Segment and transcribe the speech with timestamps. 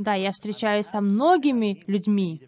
[0.00, 2.40] Да, я встречаюсь со многими людьми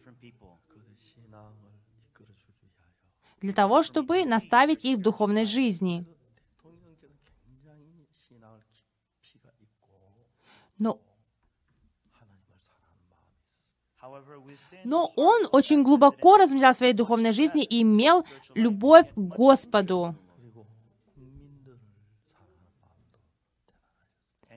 [3.43, 6.07] для того, чтобы наставить их в духовной жизни.
[10.79, 10.99] Но
[14.85, 18.25] Но он очень глубоко размышлял в своей духовной жизни и имел
[18.55, 20.17] любовь к Господу.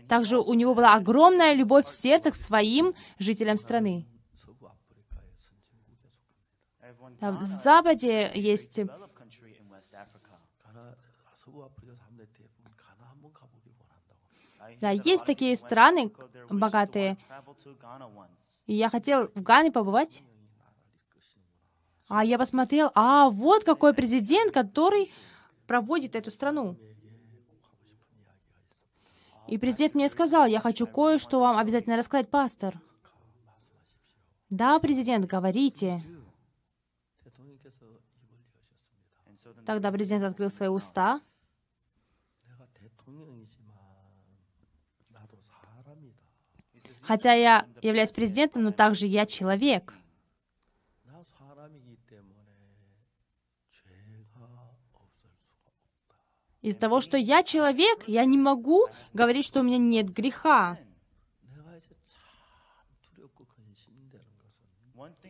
[0.07, 4.07] Также у него была огромная любовь в сердце к своим жителям страны.
[7.21, 8.79] В Западе есть
[14.81, 16.11] да, есть такие страны
[16.49, 17.17] богатые.
[18.65, 20.23] И я хотел в Гане побывать.
[22.07, 25.11] А я посмотрел, а вот какой президент, который
[25.65, 26.77] проводит эту страну.
[29.47, 32.79] И президент мне сказал, я хочу кое-что вам обязательно рассказать, пастор.
[34.49, 36.01] Да, президент, говорите.
[39.65, 41.21] Тогда президент открыл свои уста.
[47.01, 49.93] Хотя я являюсь президентом, но также я человек.
[56.65, 60.79] Из-за того, что я человек, я не могу говорить, что у меня нет греха.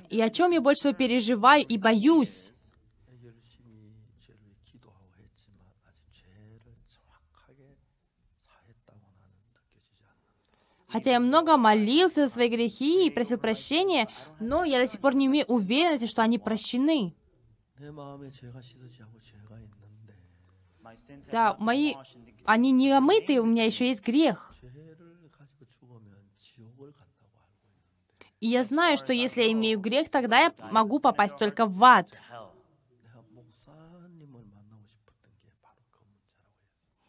[0.10, 2.54] И о чем я больше всего переживаю и боюсь?
[10.88, 14.08] Хотя я много молился за свои грехи и просил прощения,
[14.40, 17.14] но я до сих пор не имею уверенности, что они прощены.
[21.32, 21.96] Да, мои,
[22.46, 24.54] они не омыты, у меня еще есть грех.
[28.40, 32.22] И я знаю, что если я имею грех, тогда я могу попасть только в ад.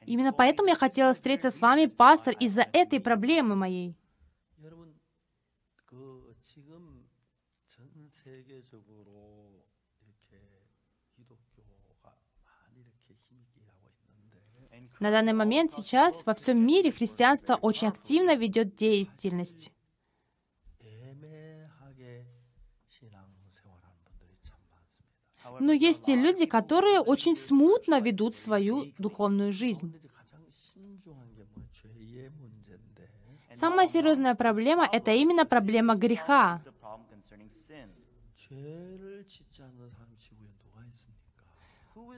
[0.06, 3.97] Именно поэтому я хотела встретиться с вами, пастор, из-за этой проблемы моей.
[14.98, 19.70] На данный момент сейчас во всем мире христианство очень активно ведет деятельность.
[25.60, 29.94] Но есть и люди, которые очень смутно ведут свою духовную жизнь.
[33.52, 36.60] Самая серьезная проблема— это именно проблема греха.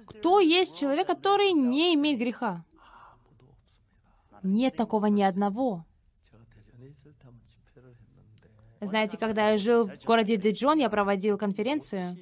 [0.06, 2.64] Кто есть человек, который не имеет греха?
[4.42, 5.84] Нет такого ни одного.
[8.80, 12.16] Знаете, когда я жил в городе Диджон, я проводил конференцию.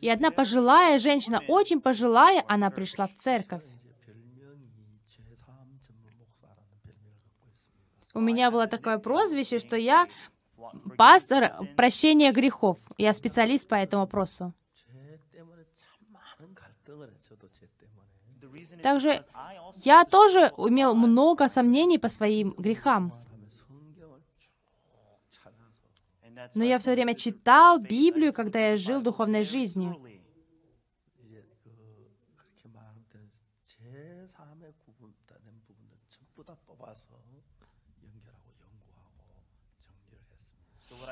[0.00, 3.62] И одна пожилая женщина, очень пожилая, она пришла в церковь.
[8.12, 10.06] У меня было такое прозвище, что я
[10.96, 12.78] пастор прощения грехов.
[12.98, 14.52] Я специалист по этому вопросу.
[18.82, 19.22] Также
[19.82, 23.12] я тоже имел много сомнений по своим грехам.
[26.54, 30.00] Но я все время читал Библию, когда я жил духовной жизнью.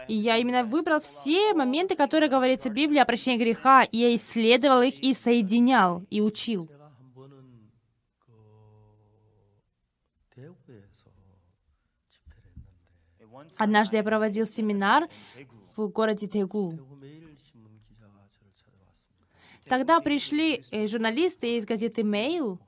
[0.09, 4.15] И я именно выбрал все моменты, которые говорится в Библии о прощении греха, и я
[4.15, 6.69] исследовал их и соединял, и учил.
[13.57, 15.09] Однажды я проводил семинар
[15.77, 16.79] в городе Тегу.
[19.67, 22.59] Тогда пришли э, журналисты из газеты «Мейл».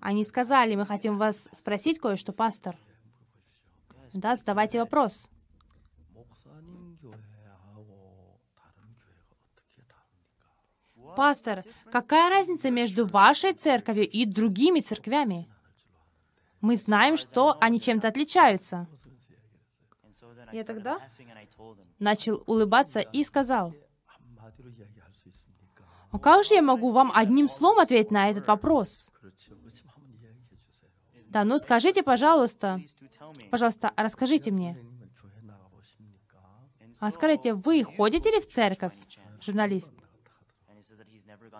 [0.00, 2.76] Они сказали, мы хотим вас спросить кое-что, пастор.
[4.12, 5.28] Да, задавайте вопрос.
[11.16, 15.48] Пастор, какая разница между вашей церковью и другими церквями?
[16.60, 18.86] Мы знаем, что они чем-то отличаются.
[20.52, 20.98] Я тогда
[21.98, 23.74] начал улыбаться и сказал,
[26.10, 29.10] а как же я могу вам одним словом ответить на этот вопрос?
[31.28, 32.80] Да, ну скажите, пожалуйста,
[33.50, 34.78] пожалуйста, расскажите мне.
[37.00, 38.92] А скажите, вы ходите ли в церковь,
[39.40, 39.92] журналист?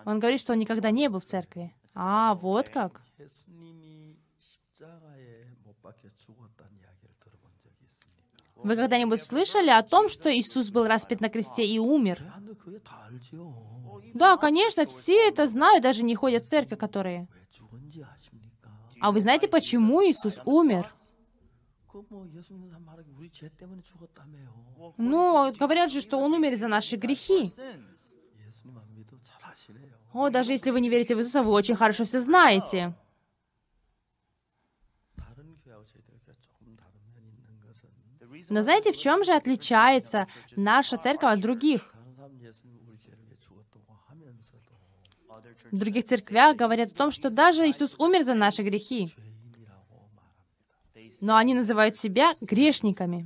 [0.05, 1.73] Он говорит, что он никогда не был в церкви.
[1.95, 3.01] А, вот как.
[8.63, 12.23] Вы когда-нибудь слышали о том, что Иисус был распят на кресте и умер?
[14.13, 17.27] Да, конечно, все это знают, даже не ходят в церковь, которые.
[19.01, 20.89] А вы знаете, почему Иисус умер?
[24.97, 27.49] Ну, говорят же, что Он умер за наши грехи.
[30.13, 32.93] О, даже если вы не верите в Иисуса, вы очень хорошо все знаете.
[38.49, 41.93] Но знаете, в чем же отличается наша церковь от других?
[45.71, 49.11] В других церквях говорят о том, что даже Иисус умер за наши грехи.
[51.21, 53.25] Но они называют себя грешниками.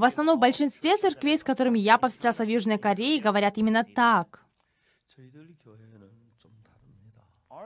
[0.00, 4.42] В основном в большинстве церквей, с которыми я повстречался в Южной Корее, говорят именно так.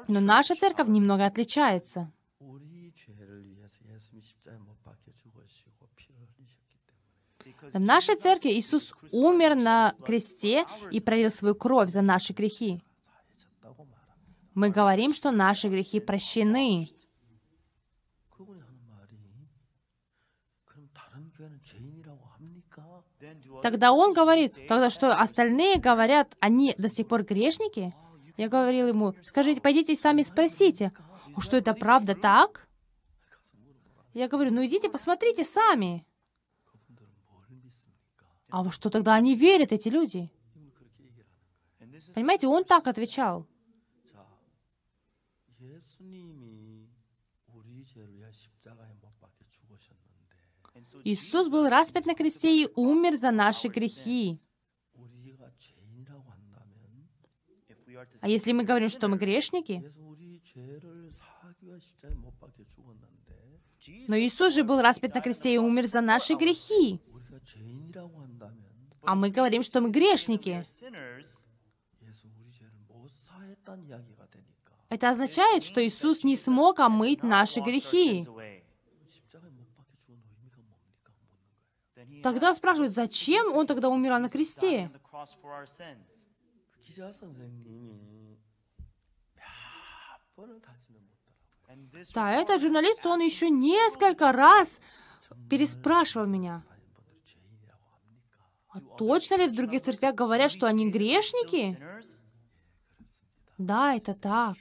[0.09, 2.11] Но наша церковь немного отличается.
[7.73, 12.83] В нашей церкви Иисус умер на кресте и пролил свою кровь за наши грехи.
[14.55, 16.89] Мы говорим, что наши грехи прощены.
[23.65, 27.95] Тогда он говорит, тогда что остальные говорят, они до сих пор грешники?
[28.37, 30.93] Я говорил ему, скажите, пойдите сами спросите,
[31.39, 32.69] что это правда так?
[34.13, 36.07] Я говорю, ну идите посмотрите сами.
[38.51, 40.31] А во что тогда они верят, эти люди?
[42.15, 43.47] Понимаете, он так отвечал.
[51.05, 54.37] Иисус был распят на кресте и умер за наши грехи.
[58.21, 59.93] А если мы говорим, что мы грешники,
[64.09, 67.01] но Иисус же был распят на кресте и умер за наши грехи.
[69.03, 70.65] А мы говорим, что мы грешники.
[74.89, 78.25] Это означает, что Иисус не смог омыть наши грехи.
[82.25, 84.91] Тогда спрашивают, зачем Он тогда умирал на кресте?
[92.15, 94.81] Да, этот журналист, он еще несколько раз
[95.51, 96.65] переспрашивал меня.
[98.71, 101.79] А точно ли в других церквях говорят, что они грешники?
[103.59, 104.57] Да, это так.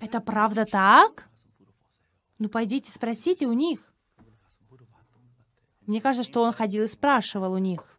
[0.00, 1.28] Это правда так?
[2.38, 3.89] Ну, пойдите спросите у них.
[5.90, 7.98] Мне кажется, что он ходил и спрашивал у них.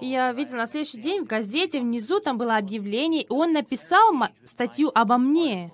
[0.00, 4.10] Я видел на следующий день в газете внизу там было объявление, и он написал
[4.44, 5.72] статью обо мне.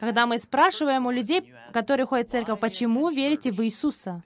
[0.00, 4.24] Когда мы спрашиваем у людей, которые ходят в церковь, почему верите в Иисуса?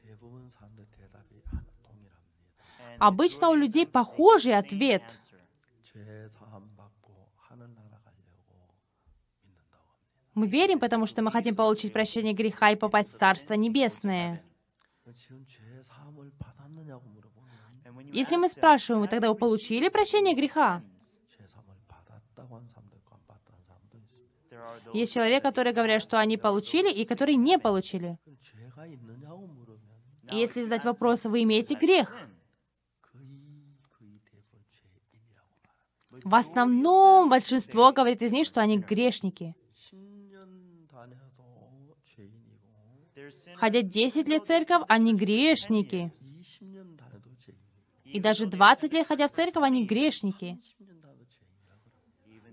[2.98, 5.18] Обычно у людей похожий ответ.
[10.34, 14.42] Мы верим, потому что мы хотим получить прощение греха и попасть в Царство Небесное.
[18.12, 20.82] Если мы спрашиваем, вы тогда вы получили прощение греха?
[24.92, 28.18] Есть человек, которые говорят, что они получили, и которые не получили.
[30.30, 32.12] И если задать вопрос, вы имеете грех?
[36.24, 39.54] В основном большинство говорит из них, что они грешники.
[43.56, 46.12] Ходя 10 лет в церковь, они грешники.
[48.04, 50.58] И даже 20 лет ходя в церковь, они грешники.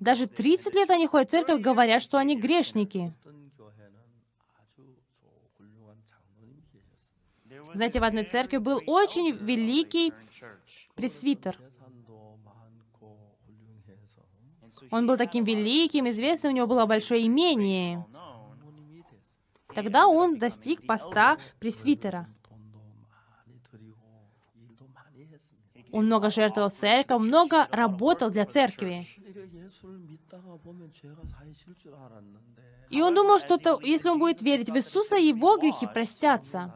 [0.02, 3.14] Даже 30 лет они ходят в церковь, говорят, что они грешники.
[7.74, 10.12] Знаете, в одной церкви был очень великий
[10.96, 11.58] пресвитер.
[14.92, 18.06] Он был таким великим, известным, у него было большое имение.
[19.74, 22.28] Тогда он достиг поста пресвитера.
[25.92, 29.02] Он много жертвовал церковь, много работал для церкви.
[32.90, 36.74] И он думал, что то, если он будет верить в Иисуса, его грехи простятся.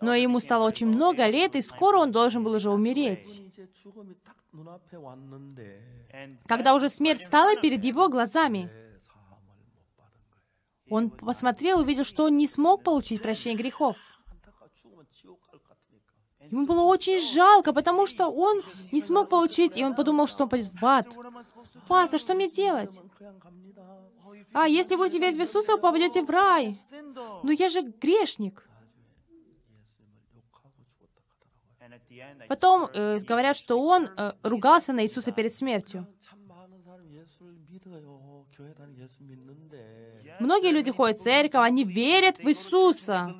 [0.00, 3.42] Но ему стало очень много лет, и скоро он должен был уже умереть.
[6.46, 8.70] Когда уже смерть стала перед его глазами,
[10.88, 13.96] он посмотрел и увидел, что он не смог получить прощение грехов.
[16.50, 20.48] Ему было очень жалко, потому что он не смог получить, и он подумал, что он
[20.48, 21.16] пойдет в ад.
[21.88, 23.02] Пастор, что мне делать?
[24.52, 26.76] А, если вы верить в Иисуса, вы попадете в рай.
[27.42, 28.65] Но я же грешник.
[32.48, 36.06] Потом э, говорят, что он э, ругался на Иисуса перед смертью.
[40.40, 43.34] Многие люди ходят в церковь, они верят в Иисуса.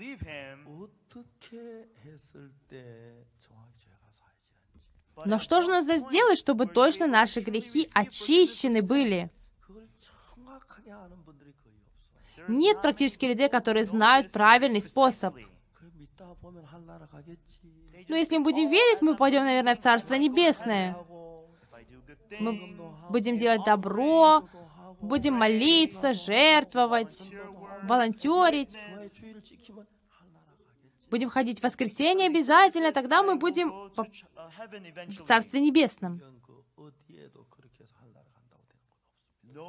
[5.24, 9.30] Но что же надо сделать, чтобы точно наши грехи очищены были?
[12.48, 15.34] Нет практически людей, которые знают правильный способ.
[18.08, 20.96] Но если мы будем верить, мы пойдем, наверное, в Царство Небесное.
[22.40, 22.76] Мы
[23.10, 24.48] будем делать добро,
[25.00, 27.30] будем молиться, жертвовать,
[27.82, 28.78] волонтерить.
[31.10, 36.20] Будем ходить в воскресенье обязательно, тогда мы будем в Царстве Небесном.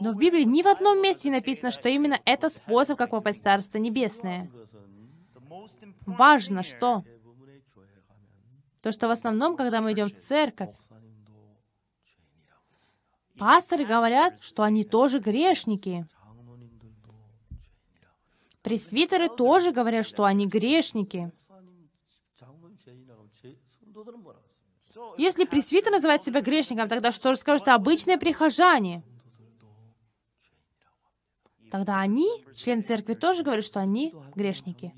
[0.02, 3.40] Но в Библии ни в одном месте не написано, что именно это способ, как попасть
[3.40, 4.52] в Царство Небесное.
[6.06, 7.04] Важно, что
[8.88, 10.74] то, что в основном, когда мы идем в церковь,
[13.38, 16.08] пасторы говорят, что они тоже грешники.
[18.62, 21.34] Пресвитеры тоже говорят, что они грешники.
[25.18, 29.04] Если пресвитер называет себя грешником, тогда что же скажут обычные прихожане?
[31.70, 34.94] Тогда они, члены церкви, тоже говорят, что они грешники.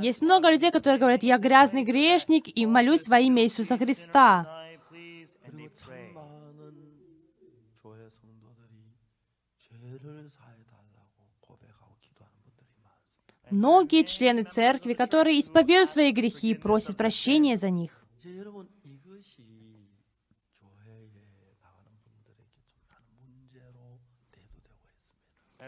[0.00, 4.54] Есть много людей, которые говорят, я грязный грешник и молюсь во имя Иисуса Христа.
[13.50, 18.04] Многие члены церкви, которые исповедуют свои грехи, просят прощения за них.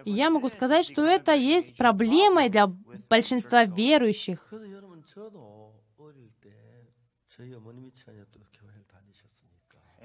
[0.04, 2.66] И я могу сказать, что это есть проблемой для
[3.10, 4.38] большинства верующих.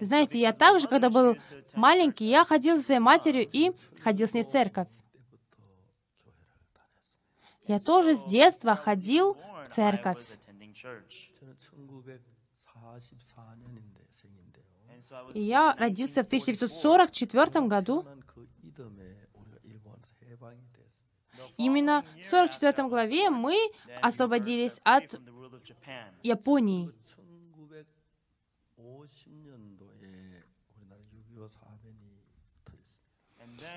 [0.02, 1.38] Знаете, я также, когда был
[1.74, 3.72] маленький, я ходил со своей матерью и
[4.02, 4.88] ходил с ней в церковь.
[7.68, 10.22] Я тоже с детства ходил в церковь.
[15.34, 18.06] И я родился в 1944 году.
[21.58, 23.56] Именно в 44 главе мы
[24.02, 25.16] освободились от
[26.24, 26.92] Японии.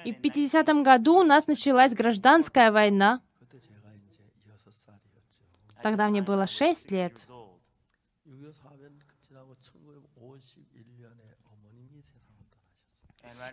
[0.05, 3.21] И в 50 году у нас началась гражданская война.
[5.83, 7.27] Тогда мне было 6 лет.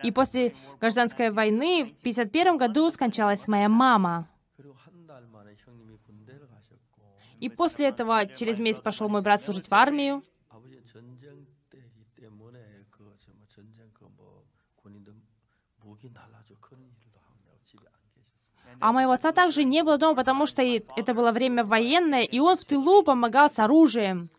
[0.04, 4.28] И после гражданской войны в 1951 году скончалась моя мама.
[7.40, 10.24] И после этого через месяц пошел мой брат служить в армию.
[18.80, 22.58] А моего отца также не было дома, потому что это было время военное, и он
[22.58, 24.30] в тылу помогал с оружием.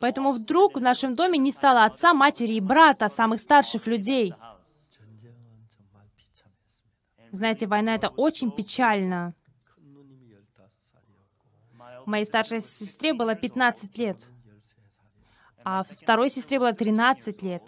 [0.00, 4.34] Поэтому вдруг в нашем доме не стало отца, матери и брата, самых старших людей.
[7.30, 9.34] Знаете, война— это очень печально.
[12.06, 14.18] Моей старшей сестре было 15 лет,
[15.64, 17.62] а второй сестре было 13 лет.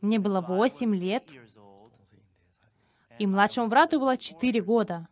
[0.00, 1.30] Мне было 8 лет,
[3.18, 5.08] и младшему брату было 4 года.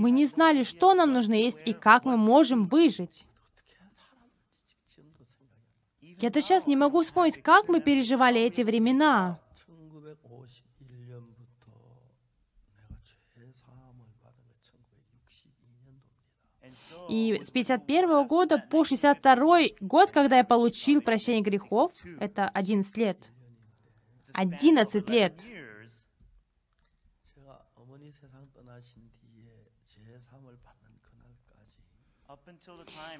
[0.00, 3.26] Мы не знали, что нам нужно есть и как мы можем выжить.
[6.00, 9.38] Я до сейчас не могу вспомнить, как мы переживали эти времена.
[17.10, 23.30] И с 51 года по 62 год, когда я получил прощение грехов, это 11 лет.
[24.32, 25.42] 11 лет.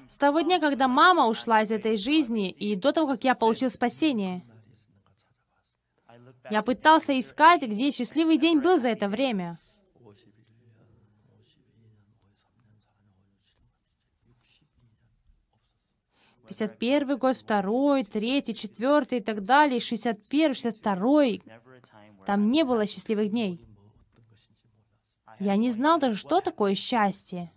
[0.07, 3.69] С того дня, когда мама ушла из этой жизни, и до того, как я получил
[3.69, 4.43] спасение,
[6.49, 9.57] я пытался искать, где счастливый день был за это время.
[16.51, 21.23] 51 год, второй, третий, четвертый и так далее, 61, 62.
[22.25, 23.65] Там не было счастливых дней.
[25.39, 27.51] Я не знал даже, что такое счастье,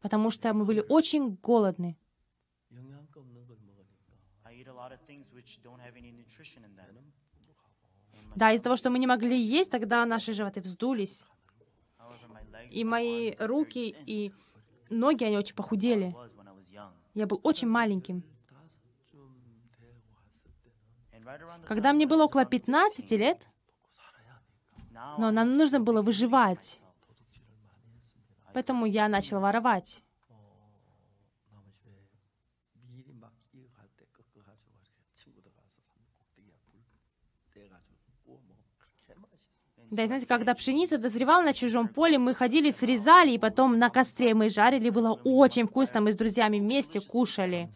[0.00, 1.96] потому что мы были очень голодны.
[8.34, 11.24] Да, из-за того, что мы не могли есть, тогда наши животы вздулись.
[12.70, 14.32] И мои руки и
[14.90, 16.14] ноги, они очень похудели.
[17.14, 18.22] Я был очень маленьким.
[21.66, 23.48] Когда мне было около 15 лет,
[25.18, 26.82] но нам нужно было выживать.
[28.52, 30.02] Поэтому я начал воровать.
[39.90, 43.88] Да, и знаете, когда пшеница дозревала на чужом поле, мы ходили, срезали, и потом на
[43.88, 44.90] костре мы жарили.
[44.90, 47.70] Было очень вкусно, мы с друзьями вместе кушали.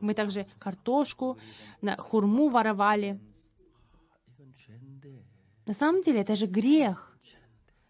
[0.00, 1.38] Мы также картошку,
[1.98, 3.20] хурму воровали.
[5.66, 7.07] На самом деле, это же грех.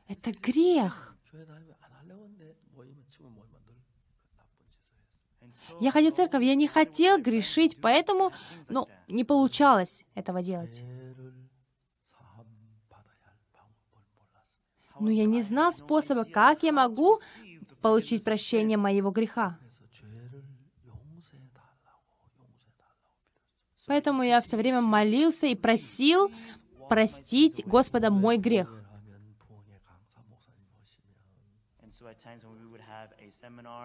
[0.08, 1.14] Это грех.
[5.80, 8.32] Я ходил в церковь, я не хотел грешить, поэтому,
[8.68, 10.82] ну, не получалось этого делать.
[15.00, 17.18] но я не знал способа, как я могу
[17.80, 19.58] получить прощение моего греха.
[23.86, 26.30] Поэтому я все время молился и просил
[26.88, 28.77] простить Господа мой грех.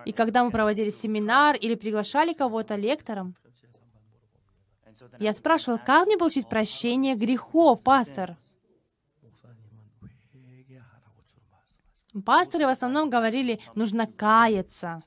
[0.06, 3.36] И когда мы проводили семинар или приглашали кого-то лектором,
[5.20, 8.38] я спрашивал, как мне получить прощение грехов, пастор?
[12.26, 15.02] Пасторы в основном говорили, нужно каяться.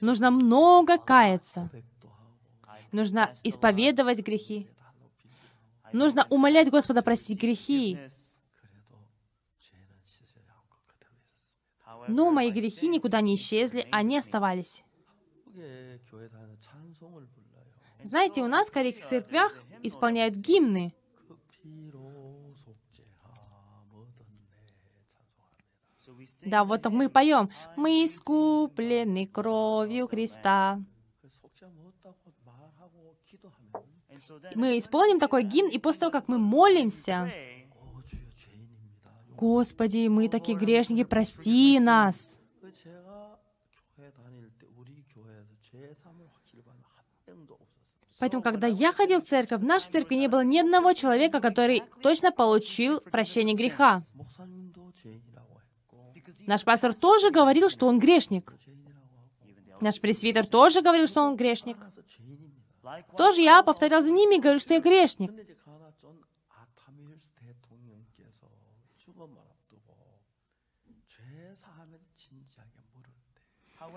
[0.00, 1.70] Нужно много каяться.
[2.92, 4.68] Нужно исповедовать грехи.
[5.92, 7.98] Нужно умолять Господа простить грехи.
[12.10, 14.84] Но мои грехи никуда не исчезли, они оставались.
[18.02, 20.92] Знаете, у нас в корейских церквях исполняют гимны.
[26.44, 27.50] Да, вот мы поем.
[27.76, 30.80] Мы искуплены кровью Христа.
[34.54, 37.30] Мы исполним такой гимн, и после того, как мы молимся,
[39.40, 42.38] Господи, мы такие грешники, прости нас.
[48.18, 51.82] Поэтому, когда я ходил в церковь, в нашей церкви не было ни одного человека, который
[52.02, 54.00] точно получил прощение греха.
[56.40, 58.52] Наш пастор тоже говорил, что он грешник.
[59.80, 61.78] Наш пресвитер тоже говорил, что он грешник.
[63.16, 65.32] Тоже я повторял за ними и говорю, что я грешник.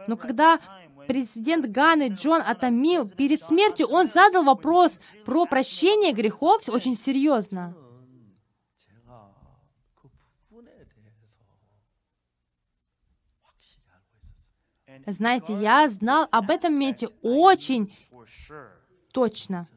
[0.08, 0.60] Но когда
[1.08, 7.76] президент Ганы Джон Атамил перед смертью, он задал вопрос про прощение грехов очень серьезно.
[15.06, 17.94] Знаете, я знал об этом месте очень
[19.12, 19.68] точно.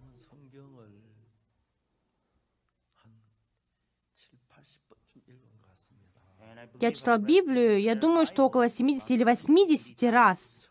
[6.81, 10.69] Я читал Библию, я думаю, что около 70 или 80 раз.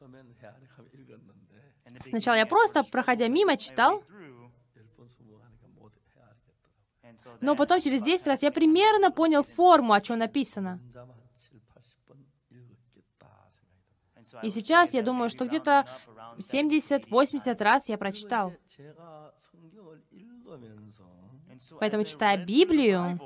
[2.01, 4.03] Сначала я просто, проходя мимо, читал,
[7.41, 10.79] но потом через 10 раз я примерно понял форму, о чем написано.
[14.43, 15.87] И сейчас я думаю, что где-то
[16.37, 18.53] 70-80 раз я прочитал.
[21.79, 23.19] Поэтому, читая Библию,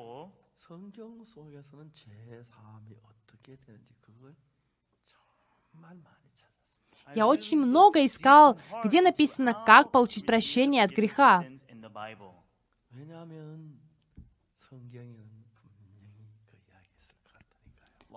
[7.15, 11.45] я очень много искал, где написано, как получить прощение от греха.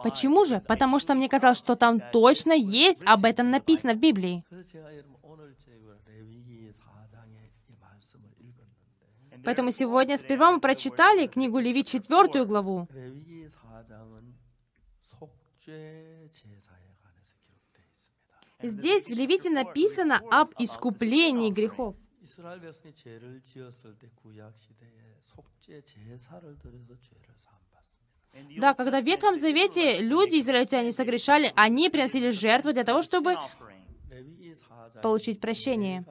[0.02, 0.60] Почему же?
[0.66, 4.44] Потому что мне казалось, что там точно есть об этом написано в Библии.
[9.44, 12.88] Поэтому сегодня сперва мы прочитали книгу Леви, четвертую главу.
[18.62, 21.96] Здесь в Левите написано об искуплении грехов.
[28.56, 33.36] Да, когда в Ветхом Завете люди, израильтяне, согрешали, они приносили жертвы для того, чтобы
[35.02, 36.04] получить прощение.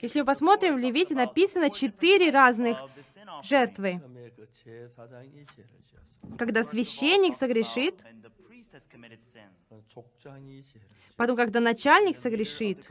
[0.00, 2.78] Если мы посмотрим, в Левите написано четыре разных
[3.42, 4.00] жертвы.
[6.38, 8.04] Когда священник согрешит,
[11.16, 12.88] потом, когда начальник согрешит,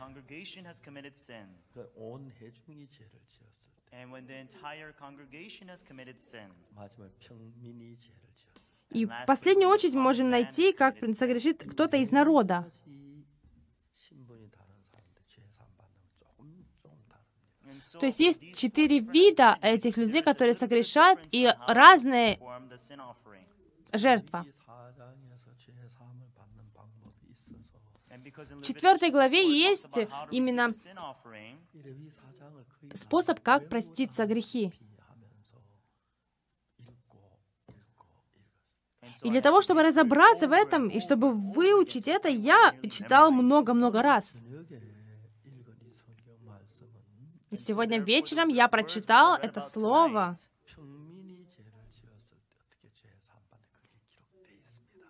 [8.91, 12.71] и в последнюю очередь мы можем найти, как согрешит кто-то из народа.
[17.99, 22.39] То есть есть четыре вида этих людей, которые согрешают, и разные
[23.91, 24.45] жертва.
[28.35, 29.97] В четвертой главе есть
[30.31, 30.71] именно
[32.93, 34.71] способ, как простить за грехи.
[39.21, 44.43] И для того, чтобы разобраться в этом, и чтобы выучить это, я читал много-много раз.
[47.53, 50.35] И сегодня вечером я прочитал это слово.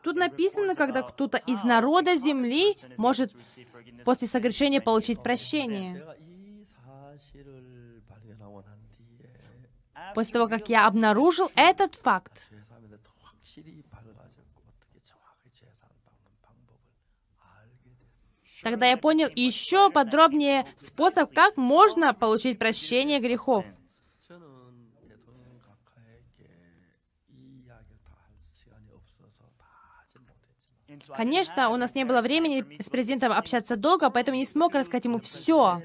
[0.03, 3.32] Тут написано, когда кто-то из народа земли может
[4.03, 6.06] после согрешения получить прощение.
[10.13, 12.49] После того, как я обнаружил этот факт,
[18.63, 23.65] Тогда я понял еще подробнее способ, как можно получить прощение грехов.
[31.15, 35.19] Конечно, у нас не было времени с президентом общаться долго, поэтому не смог рассказать ему
[35.19, 35.80] все.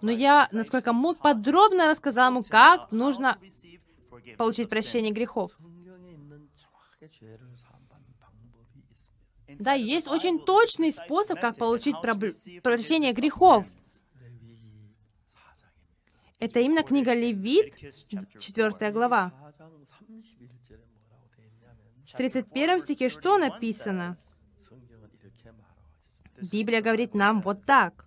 [0.00, 3.38] Но я, насколько мог, подробно рассказал ему, как нужно
[4.36, 5.52] получить прощение грехов.
[9.58, 13.66] Да, есть очень точный способ, как получить прощение грехов.
[16.38, 19.32] Это именно книга Левит, 4 глава.
[22.06, 24.16] В 31 стихе что написано?
[26.50, 28.06] Библия говорит нам вот так.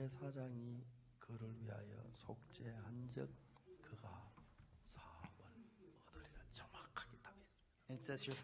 [0.00, 0.82] 제사장이
[1.18, 3.28] 그를 위하여 속죄한즉
[3.82, 4.32] 그가
[4.84, 5.44] 사함을
[6.08, 7.18] 얻으리라 정확하게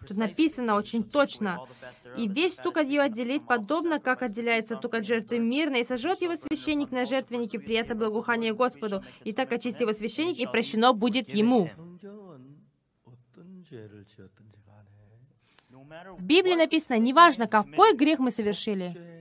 [0.06, 1.66] Тут написано очень точно.
[2.16, 6.22] «И весь тук от ее отделит, подобно, как отделяется тук от жертвы мирной, и сожжет
[6.22, 10.92] его священник на жертвеннике, при этом благоухание Господу, и так очистит его священник, и прощено
[10.92, 11.68] будет ему».
[16.18, 19.15] В Библии написано, неважно, какой грех мы совершили,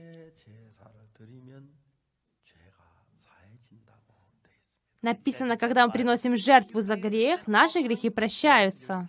[5.01, 9.05] Написано, когда мы приносим жертву за грех, наши грехи прощаются.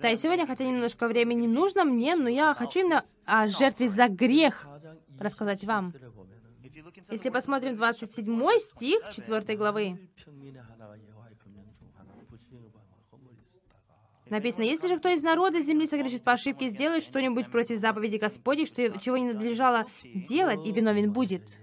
[0.00, 4.08] Да, и сегодня, хотя немножко времени нужно мне, но я хочу именно о жертве за
[4.08, 4.66] грех
[5.18, 5.94] рассказать вам.
[7.10, 10.10] Если посмотрим 27 стих 4 главы,
[14.30, 18.66] Написано, если же кто из народа земли согрешит по ошибке, сделает что-нибудь против заповеди Господней,
[18.66, 21.58] что, чего не надлежало делать, и виновен будет.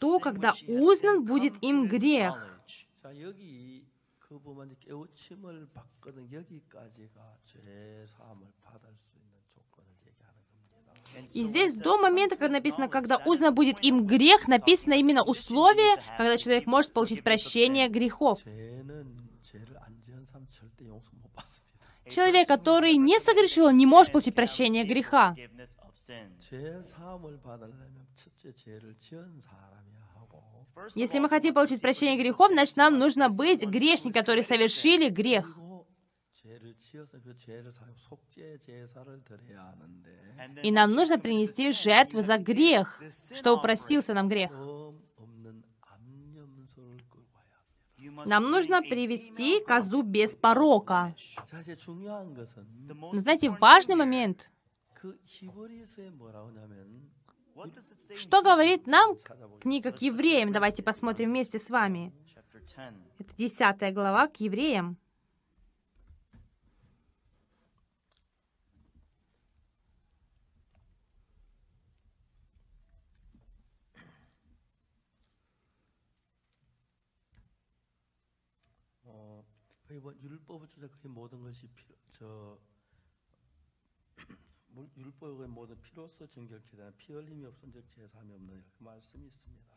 [0.00, 2.60] То, когда узнан будет им грех.
[11.34, 16.36] И здесь до момента, когда написано, когда узнан будет им грех, написано именно условие, когда
[16.36, 18.40] человек может получить прощение грехов.
[22.08, 25.34] Человек, который не согрешил, не может получить прощение греха.
[30.94, 35.58] Если мы хотим получить прощение грехов, значит, нам нужно быть грешниками, которые совершили грех.
[40.62, 43.02] И нам нужно принести жертву за грех,
[43.34, 44.52] чтобы простился нам грех.
[48.26, 51.14] Нам нужно привести козу без порока.
[51.86, 54.50] Но знаете, важный момент.
[58.14, 59.16] Что говорит нам
[59.60, 60.52] книга к евреям?
[60.52, 62.12] Давайте посмотрим вместе с вами.
[63.18, 64.96] Это 10 глава к евреям.
[79.97, 82.59] 거의 뭐 율법을 쫓아 거의 모든 것이 필요, 저
[84.97, 89.73] 율법의 모든 피로서 정결케 되는 피 흘림이 없은 적 제사함이 없느니라 그 말씀이 있습니다.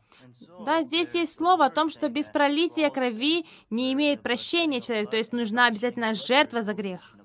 [0.65, 5.17] Да, здесь есть слово о том, что без пролития крови не имеет прощения человек, то
[5.17, 7.15] есть нужна обязательно жертва за грех.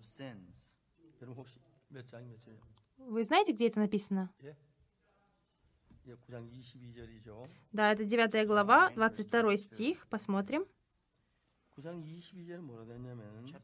[1.21, 2.61] 여러분 혹시 몇 장, 몇 절이요?
[2.99, 4.31] Вы знаете, где это написано?
[4.43, 4.57] 예?
[6.07, 7.49] 예, 9장 22절이죠.
[7.73, 10.09] Да, это 9 глава, 22 стих.
[10.09, 10.67] Посмотрим.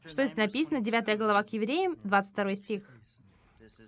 [0.05, 0.81] Что здесь написано?
[0.81, 2.83] 9 глава к евреям, 22 стих.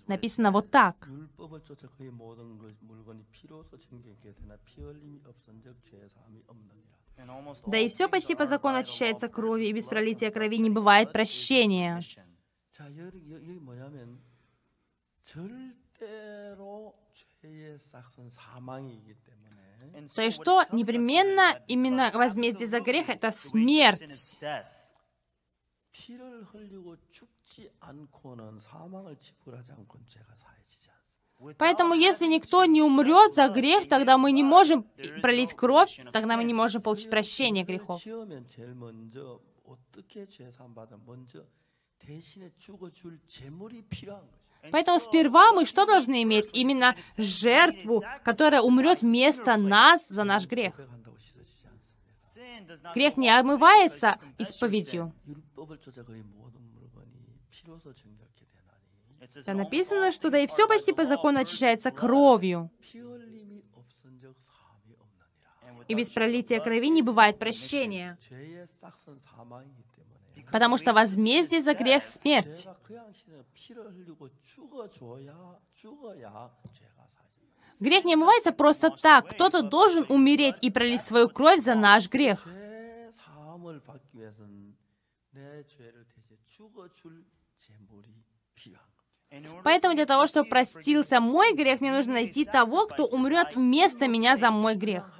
[0.07, 0.95] Написано вот так.
[1.07, 6.91] 율법을 쫓아 그의 모든 것- 물건이 피로서 정결케 되나 피 흘림이 없은 적 제사함이 없느니라.
[7.67, 11.99] Да и все почти по закону очищается кровью, и без пролития крови не бывает прощения.
[12.71, 14.19] 자, 여기, 여기 여기 뭐냐면
[15.23, 16.95] 절대로
[17.41, 19.44] 죄의 싹은 사망이기 때문에
[20.15, 20.63] То есть что?
[20.71, 24.39] Непременно именно возмездие за грех — это смерть.
[25.91, 31.57] 피를 흘리고 죽지 않고는 사망을 지불하지 않고는 죄가 사해지지 않습니다.
[31.57, 34.83] Поэтому если никто не умрет за грех, тогда мы не можем
[35.21, 38.01] пролить кровь, тогда мы не можем получить прощение грехов.
[38.01, 41.45] 지으면 제일 먼저 어떻게 죄산 받아 먼저
[41.99, 44.44] 대신에 죽어줄 제물이 필요한 거죠.
[44.72, 46.50] Поэтому сперва мы что должны иметь?
[46.52, 50.74] Именно жертву, которая умрет вместо нас за наш грех.
[52.94, 55.12] Грех не омывается исповедью.
[59.28, 62.70] Это написано, что да и все почти по закону очищается кровью.
[65.88, 68.18] И без пролития крови не бывает прощения
[70.52, 72.66] потому что возмездие за грех— смерть.
[77.80, 79.28] Грех не омывается просто так.
[79.30, 82.46] Кто-то должен умереть и пролить свою кровь за наш грех.
[89.64, 94.36] Поэтому для того, чтобы простился мой грех, мне нужно найти того, кто умрет вместо меня
[94.36, 95.15] за мой грех.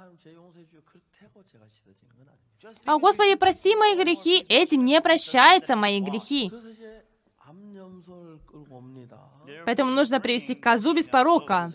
[2.85, 6.51] О, Господи, прости мои грехи, этим не прощаются мои грехи.
[9.65, 11.69] Поэтому нужно привести козу без порока.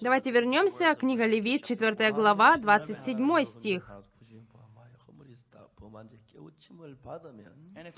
[0.00, 0.94] Давайте вернемся.
[0.94, 3.90] Книга Левит, 4 глава, 27 стих.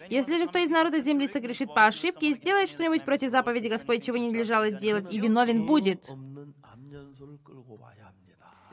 [0.09, 4.05] Если же кто из народа земли согрешит по ошибке и сделает что-нибудь против заповеди Господь,
[4.05, 6.11] чего не лежало делать, и виновен будет.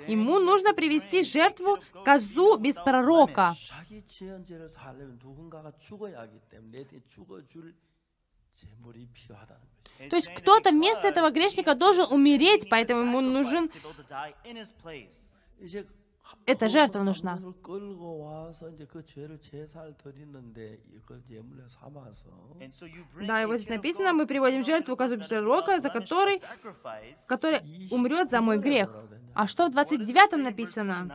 [0.07, 3.55] Ему нужно привести жертву козу без пророка.
[10.09, 13.69] То есть кто-то вместо этого грешника должен умереть, поэтому ему нужен
[16.45, 17.39] эта жертва нужна.
[23.27, 26.39] Да, и вот здесь написано, мы приводим жертву козыррока, за который,
[27.27, 27.59] который
[27.91, 28.95] умрет за мой грех.
[29.33, 31.09] А что в 29 написано?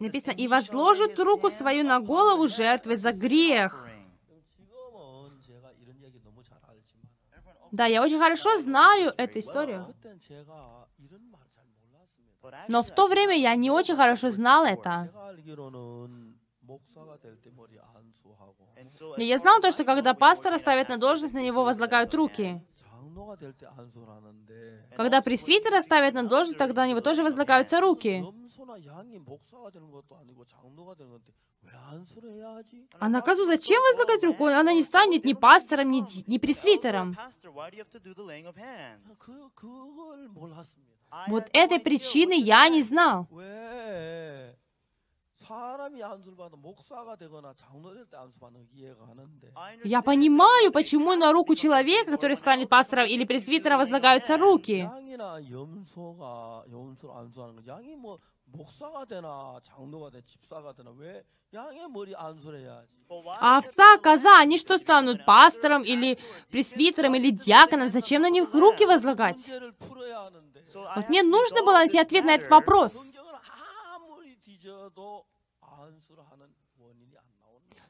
[0.00, 3.88] Написано, и возложит руку свою на голову жертвы за грех.
[7.72, 9.86] Да, я очень хорошо знаю эту историю.
[12.68, 15.10] Но в то время я не очень хорошо знал это.
[19.16, 22.62] Я знал то, что когда пастора ставят на должность, на него возлагают руки.
[24.96, 28.22] Когда пресвитера ставят на должность, тогда на него тоже возлагаются руки.
[32.98, 34.46] А наказу зачем возлагать руку?
[34.46, 37.16] Она не станет ни пастором, ни, ни пресвитером.
[41.28, 43.28] Вот этой причины я не знал.
[49.84, 54.88] Я понимаю, почему на руку человека, который станет пастором или пресвитером, возлагаются руки.
[63.40, 66.18] А овца, коза, они что станут пастором или
[66.50, 67.88] пресвитером или диаконом?
[67.88, 69.50] Зачем на них руки возлагать?
[70.96, 73.14] Вот мне нужно было найти ответ на этот вопрос.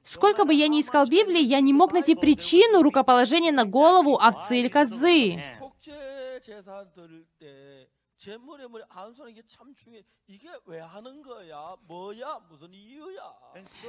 [0.04, 4.58] Сколько бы я ни искал Библии, я не мог найти причину рукоположения на голову овцы
[4.58, 5.42] или козы.
[8.21, 10.03] 속죄 제사 드릴 때 제물의 물이 안수하는 게 참 중요해.
[10.27, 11.75] 이게 왜 하는 거야?
[11.87, 12.39] 뭐야?
[12.49, 13.33] 무슨 이유야?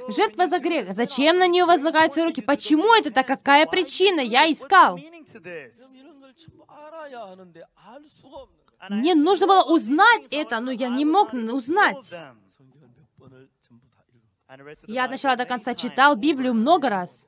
[0.09, 0.87] Жертва за грех.
[0.93, 2.41] Зачем на нее возлагаются руки?
[2.41, 3.27] Почему это так?
[3.27, 4.21] Какая причина?
[4.21, 4.95] Я искал.
[4.97, 8.89] 그럼 이런 걸 전부 알아야 하는데 알 수가 없는 거야.
[8.91, 12.05] Мне нужно было узнать это, но я не мог узнать.
[12.05, 14.87] 성경을 몇 번을 전부 다 읽어.
[14.87, 17.27] Я от начала до конца читал Библию много раз.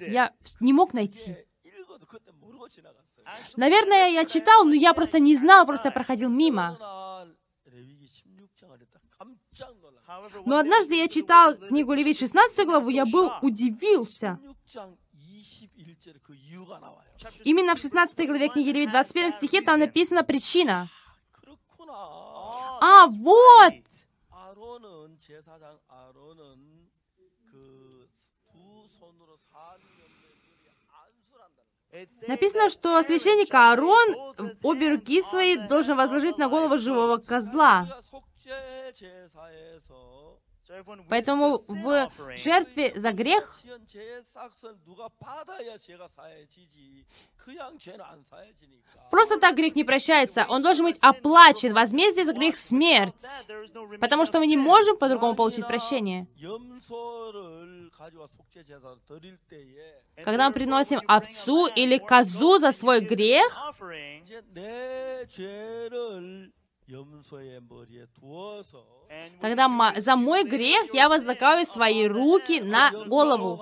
[0.00, 1.36] Я не мог найти.
[3.57, 6.77] Наверное, я читал, но я просто не знал, просто проходил мимо.
[10.45, 14.39] Но однажды я читал книгу Левит 16 главу, я был удивился.
[17.43, 20.89] Именно в 16 главе книги Левит 21 стихе там написана причина.
[22.81, 23.73] А, вот!
[32.27, 37.87] Написано, что священник Аарон обе руки свои должен возложить на голову живого козла.
[41.09, 43.59] Поэтому в жертве за грех
[49.09, 50.45] просто так грех не прощается.
[50.47, 51.73] Он должен быть оплачен.
[51.73, 53.25] Возмездие за грех— смерть.
[53.99, 56.27] Потому что мы не можем по-другому получить прощение.
[60.23, 63.57] Когда мы приносим овцу или козу за свой грех,
[69.39, 73.61] Тогда за мой грех я возлагаю свои руки на голову.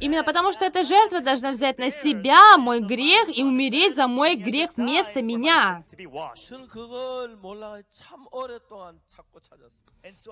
[0.00, 4.36] Именно потому, что эта жертва должна взять на себя мой грех и умереть за мой
[4.36, 5.82] грех вместо меня.
[6.48, 9.84] 저는 그걸 몰라 참 오랫동안 찾고 찾았어요.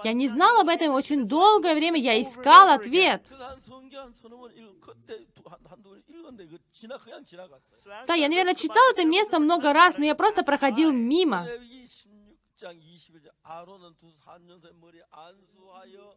[0.05, 3.29] Я не знал об этом, и очень долгое время я искал ответ.
[3.29, 7.25] 그한 성경 한 서너 번 읽, 그때 두- 한, 한두 번 읽었는데 그 지나 그냥
[7.25, 8.07] 지나갔어요.
[8.07, 11.45] Да, я, наверное, читал это место много раз, но я просто проходил мимо.
[11.45, 16.15] 레위기 16장 21절 아론은 두 산년의 머리 안수하여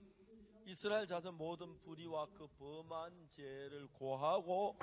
[0.66, 4.78] 이스라엘 자손 모든 불의와 그 범한 죄를 고하고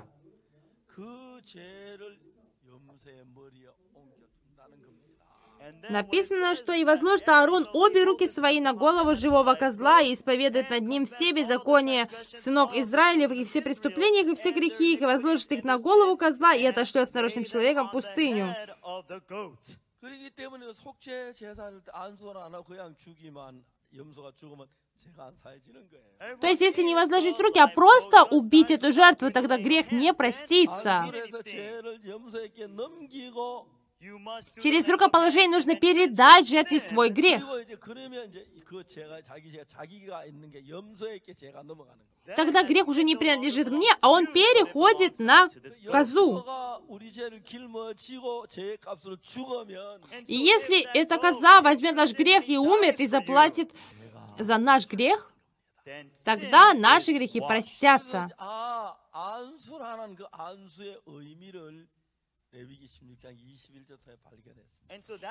[0.86, 2.18] 그 죄를
[2.66, 5.14] 염소의 머리에 옮겨둔다는 겁니다.
[5.88, 10.82] Написано, что «И возложит Аарон обе руки свои на голову живого козла и исповедует над
[10.82, 15.50] ним все беззакония сынов Израилев и все преступления их и все грехи их, и возложит
[15.52, 18.54] их на голову козла и отошлет с нарочным человеком в пустыню».
[20.04, 23.64] 그렇기 때문에 속죄 제사를 때 안수를 안 하고 그냥 죽이만
[23.96, 24.68] 염소가 죽으면
[26.41, 31.05] то есть, если не возложить руки, а просто убить эту жертву, тогда грех не простится.
[34.61, 37.43] Через рукоположение нужно передать жертве свой грех.
[42.35, 45.49] Тогда грех уже не принадлежит мне, а он переходит на
[45.91, 46.45] козу.
[50.27, 53.71] И если эта коза возьмет наш грех и умер, и заплатит
[54.39, 55.31] за наш грех,
[56.25, 58.27] тогда наши грехи простятся.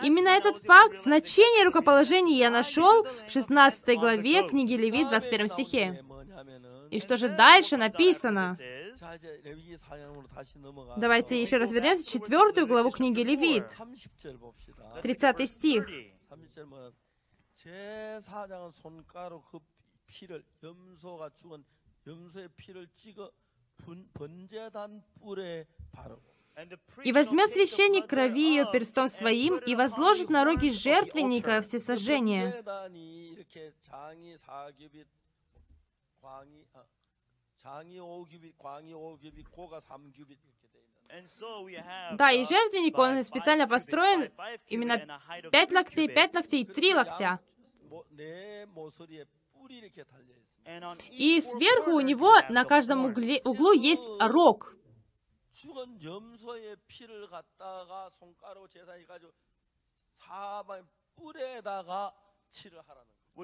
[0.03, 6.05] Именно этот факт, значение рукоположения я нашел в 16 главе книги Левит, 21 стихе.
[6.91, 8.57] И что же дальше написано?
[10.97, 13.77] Давайте еще раз вернемся в 4 главу книги Левит,
[15.03, 15.89] 30 стих.
[17.58, 18.20] 30절 뭐냐?
[18.20, 19.60] 제4장은 손가락 그
[20.06, 21.64] 피를 염소가 죽은
[22.06, 23.32] 염소의 피를 찍어
[23.78, 26.34] 분- 번제단 뿔에 바르고
[27.04, 32.52] «И возьмет священник крови ее перстом своим и возложит на роги жертвенника всесожжения».
[32.62, 35.08] 번제단이 이렇게 장이 4규빗,
[36.22, 36.84] 광이 아,
[37.58, 42.18] 장이 5규빗, 광이 5규빗, 고가 3규빗 이렇게 돼 있는.
[42.18, 44.30] Да, и жертвенник, он специально построен
[44.68, 45.20] именно
[45.52, 47.40] 5 локтей, 5 локтей, 3 локтя.
[51.11, 54.75] И сверху у него на каждом угле, углу есть рог.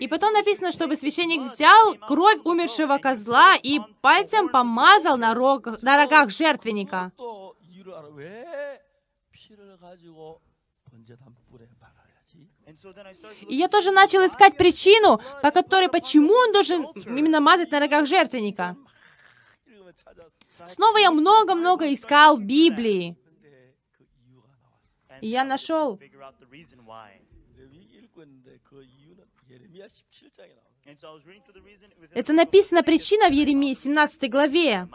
[0.01, 5.97] И потом написано, чтобы священник взял кровь умершего козла и пальцем помазал на, рог, на
[5.97, 7.13] рогах жертвенника.
[13.49, 18.07] И я тоже начал искать причину, по которой, почему он должен именно мазать на рогах
[18.07, 18.77] жертвенника.
[20.65, 23.17] Снова я много-много искал в Библии.
[25.21, 26.01] И я нашел.
[32.13, 34.89] Это написано причина в Еремии 17 главе.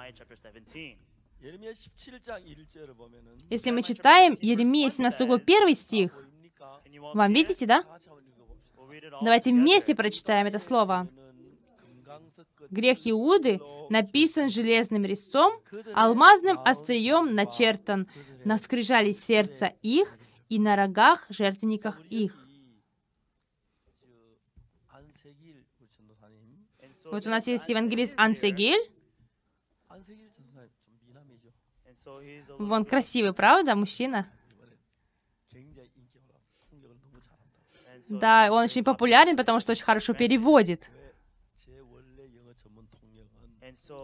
[3.49, 6.28] Если мы читаем Еремия 17 главу 1 стих,
[7.13, 7.83] вам видите, да?
[9.21, 11.07] Давайте вместе прочитаем это слово.
[12.69, 13.59] Грех Иуды
[13.89, 15.53] написан железным резцом,
[15.93, 18.07] алмазным острием начертан,
[18.45, 20.17] на скрижали сердца их
[20.49, 22.35] и на рогах жертвенниках их.
[27.05, 28.79] Вот у нас есть евангелист Ансегиль.
[32.59, 34.31] Он красивый, правда, мужчина?
[38.09, 40.89] Да, он очень популярен, потому что очень хорошо переводит.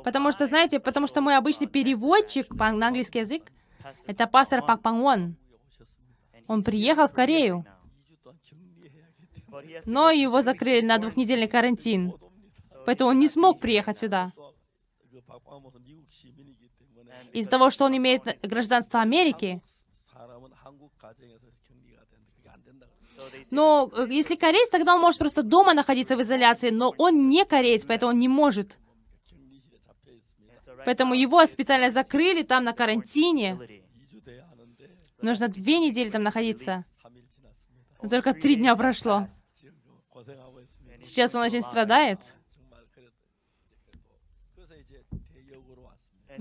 [0.03, 3.51] Потому что, знаете, потому что мой обычный переводчик на английский язык—
[4.07, 5.35] это пастор Пак Пан Вон.
[6.47, 7.65] Он приехал в Корею,
[9.85, 12.13] но его закрыли на двухнедельный карантин,
[12.85, 14.31] поэтому он не смог приехать сюда.
[17.33, 19.61] Из-за того, что он имеет гражданство Америки,
[23.51, 27.45] но э, если кореец, тогда он может просто дома находиться в изоляции, но он не
[27.45, 28.77] кореец, поэтому он не может.
[30.85, 33.57] Поэтому его специально закрыли там на карантине.
[35.21, 36.83] Нужно две недели там находиться.
[38.01, 39.27] Но только три дня прошло.
[41.01, 42.19] Сейчас он очень страдает.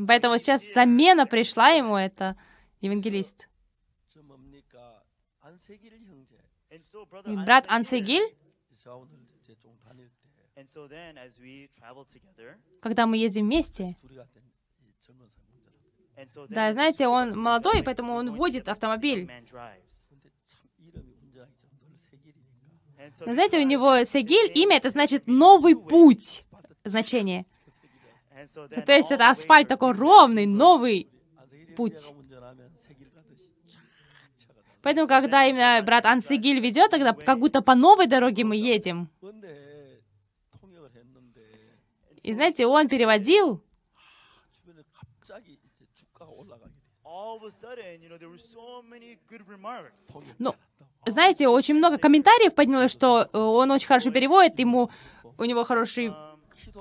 [0.08, 2.36] Поэтому сейчас замена пришла ему, это
[2.80, 3.48] евангелист.
[7.26, 8.36] И брат Ансегиль,
[12.80, 13.96] когда мы ездим вместе,
[16.48, 19.30] да, знаете, он молодой, поэтому он водит автомобиль.
[23.20, 26.44] Знаете, у него Сегиль, имя это значит «новый путь»
[26.84, 27.44] значение.
[28.86, 31.10] То есть это асфальт такой ровный, новый
[31.76, 32.14] путь.
[34.84, 39.08] Поэтому, когда именно брат Ансигиль ведет, тогда как будто по новой дороге мы едем.
[42.22, 43.62] И знаете, он переводил,
[50.38, 50.54] ну,
[51.06, 54.90] знаете, очень много комментариев поднялось, что э, он очень хорошо переводит, ему
[55.38, 56.12] у него хороший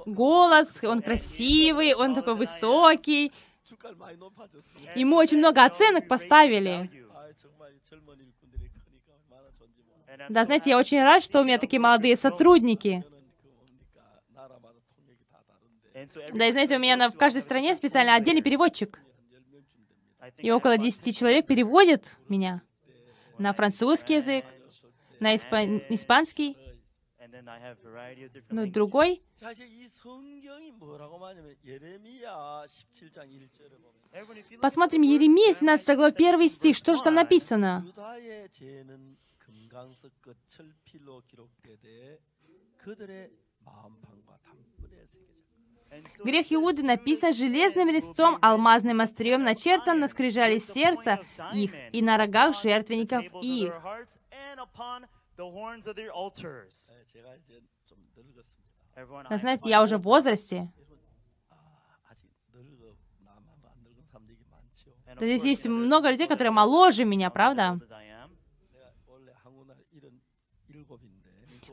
[0.06, 3.32] голос, он красивый, он такой высокий.
[4.96, 6.90] Ему очень много оценок поставили.
[10.30, 13.04] Да, знаете, я очень рад, что у меня такие молодые сотрудники.
[16.34, 19.00] Да, и знаете, у меня на, в каждой стране специально отдельный переводчик.
[20.38, 22.62] И около 10 человек переводят меня
[23.38, 24.46] на французский язык,
[25.20, 26.58] на испа испанский,
[28.50, 29.22] ну, другой.
[34.62, 36.76] Посмотрим Еремия, 17 глава, 1 стих.
[36.76, 37.84] Что же там написано?
[46.24, 51.20] Грех Иуды написан железным резцом, алмазным острием начертан на скрижали сердца
[51.54, 53.74] их и на рогах жертвенников их.
[59.30, 60.72] Но знаете, я уже в возрасте.
[65.18, 67.80] То есть есть много людей, которые моложе меня, правда?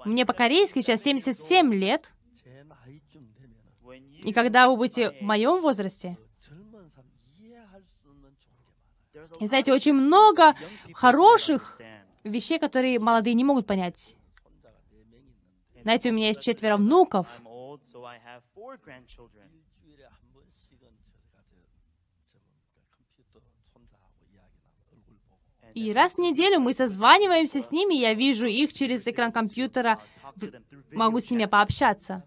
[0.05, 2.13] Мне по-корейски сейчас 77 лет.
[4.23, 6.19] И когда вы будете в моем возрасте,
[9.39, 10.55] и знаете, очень много
[10.93, 11.79] хороших
[12.25, 14.17] вещей, которые молодые не могут понять.
[15.83, 17.27] Знаете, у меня есть четверо внуков.
[25.75, 29.99] И раз в неделю мы созваниваемся с ними, я вижу их через экран компьютера,
[30.93, 32.25] могу с ними пообщаться.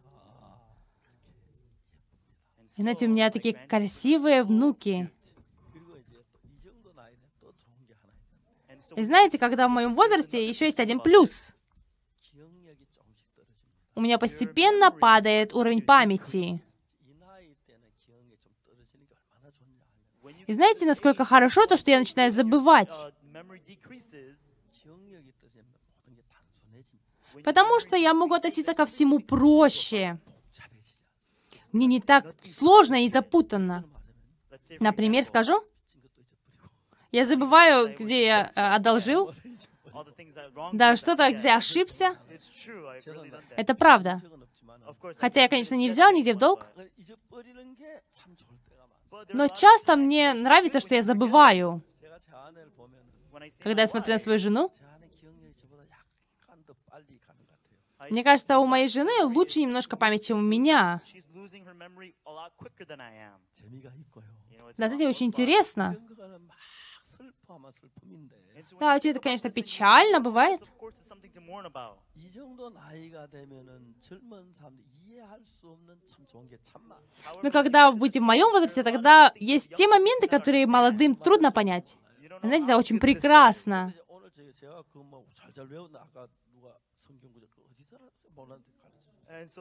[2.77, 5.11] И знаете, у меня такие красивые внуки.
[8.95, 11.55] И знаете, когда в моем возрасте еще есть один плюс.
[13.95, 16.59] У меня постепенно падает уровень памяти.
[20.47, 23.13] И знаете, насколько хорошо то, что я начинаю забывать?
[27.43, 30.20] Потому что я могу относиться ко всему проще.
[31.72, 33.84] Мне не так сложно и запутанно.
[34.80, 35.64] Например, скажу,
[37.11, 39.34] я забываю, где я э, одолжил,
[40.72, 42.18] да, что-то, где ошибся.
[43.55, 44.20] Это правда.
[45.20, 46.68] Хотя я, конечно, не взял нигде в долг.
[49.30, 51.80] Но часто мне нравится, что я забываю.
[53.61, 54.71] Когда я смотрю на свою жену,
[58.09, 61.01] мне кажется, у моей жены лучше немножко память, чем у меня.
[64.77, 65.95] Да, это очень интересно.
[68.79, 70.61] Да, это, конечно, печально бывает.
[77.41, 81.97] Но когда вы будете в моем возрасте, тогда есть те моменты, которые молодым трудно понять.
[82.41, 83.93] Знаете, это очень прекрасно.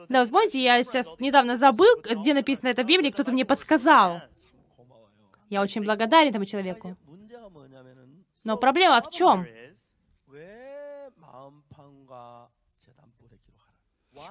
[0.09, 4.21] Да, вот помните, я сейчас недавно забыл, где написано это в Библии, кто-то мне подсказал.
[5.49, 6.95] Я очень благодарен этому человеку.
[8.43, 9.45] Но проблема в чем?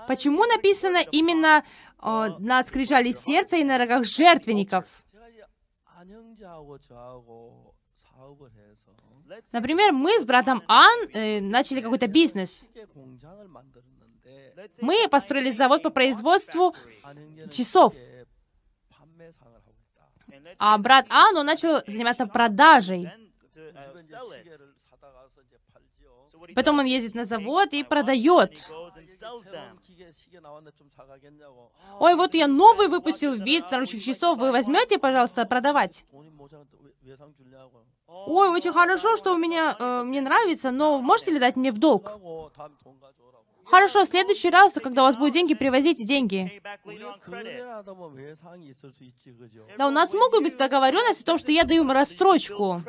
[0.06, 1.64] Почему написано именно
[2.00, 5.04] э, на скрижали сердца и на рогах жертвенников?
[9.52, 12.68] Например, мы с братом Ан э, начали какой-то бизнес.
[14.80, 16.74] Мы построили завод по производству
[17.50, 17.94] часов.
[20.58, 23.08] А брат Ан, он начал заниматься продажей.
[26.54, 28.70] Потом он ездит на завод и продает.
[32.00, 36.04] Ой, вот я новый выпустил вид наручных часов, вы возьмете, пожалуйста, продавать?
[38.26, 41.78] ой, очень хорошо, что у меня, э, мне нравится, но можете ли дать мне в
[41.78, 42.10] долг?
[43.64, 46.60] Хорошо, в следующий раз, когда у вас будут деньги, привозите деньги.
[49.78, 52.82] Да, у нас могут быть договоренности о том, что я даю им расстрочку.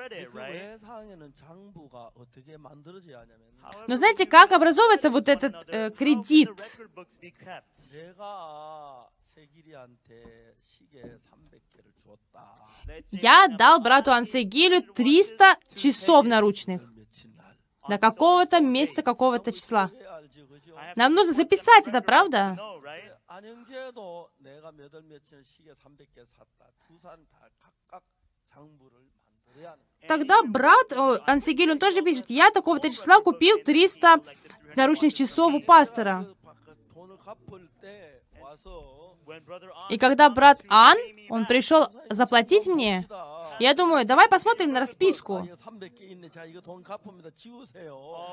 [3.87, 6.49] Но знаете, как образовывается вот этот э, кредит?
[13.11, 16.81] Я дал брату Ансегилю 300 часов наручных
[17.87, 19.91] до какого-то месяца, какого-то числа.
[20.95, 22.57] Нам нужно записать это, правда?
[30.07, 34.21] Тогда брат о, Ансигиль, он тоже пишет, я такого-то числа купил 300
[34.75, 36.27] наручных часов у пастора.
[39.89, 40.97] И когда брат Ан,
[41.29, 43.07] он пришел заплатить мне,
[43.59, 45.47] я думаю, давай посмотрим на расписку.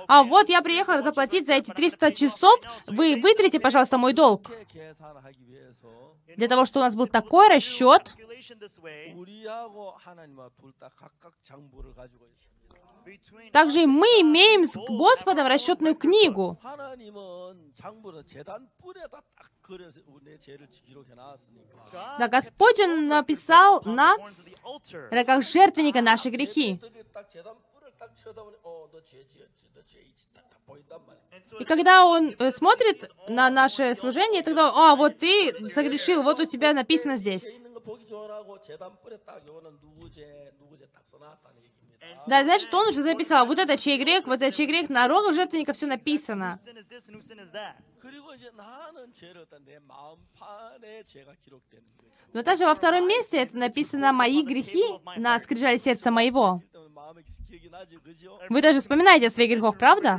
[0.08, 4.50] А вот я приехал заплатить за эти 300 часов, вы вытрите, пожалуйста, мой долг.
[6.36, 8.16] Для того, чтобы у нас был такой расчет,
[13.52, 16.56] также мы имеем с Господом расчетную книгу.
[22.18, 24.16] Да, Господь Он написал на
[25.10, 26.80] рогах жертвенника наши грехи.
[31.58, 36.46] И когда он э, смотрит на наше служение, тогда, а, вот ты согрешил, вот у
[36.46, 37.60] тебя написано здесь.
[42.26, 45.34] Да, значит, он уже записал, вот это чей грех, вот это чей грех, на рогах
[45.34, 46.58] жертвенника все написано.
[52.32, 54.84] Но также во втором месте это написано «Мои грехи
[55.16, 56.62] на скрижале сердца моего».
[58.48, 60.18] Вы даже вспоминаете о своих грехах, правда?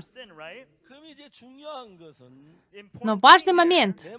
[3.01, 4.09] Но важный момент.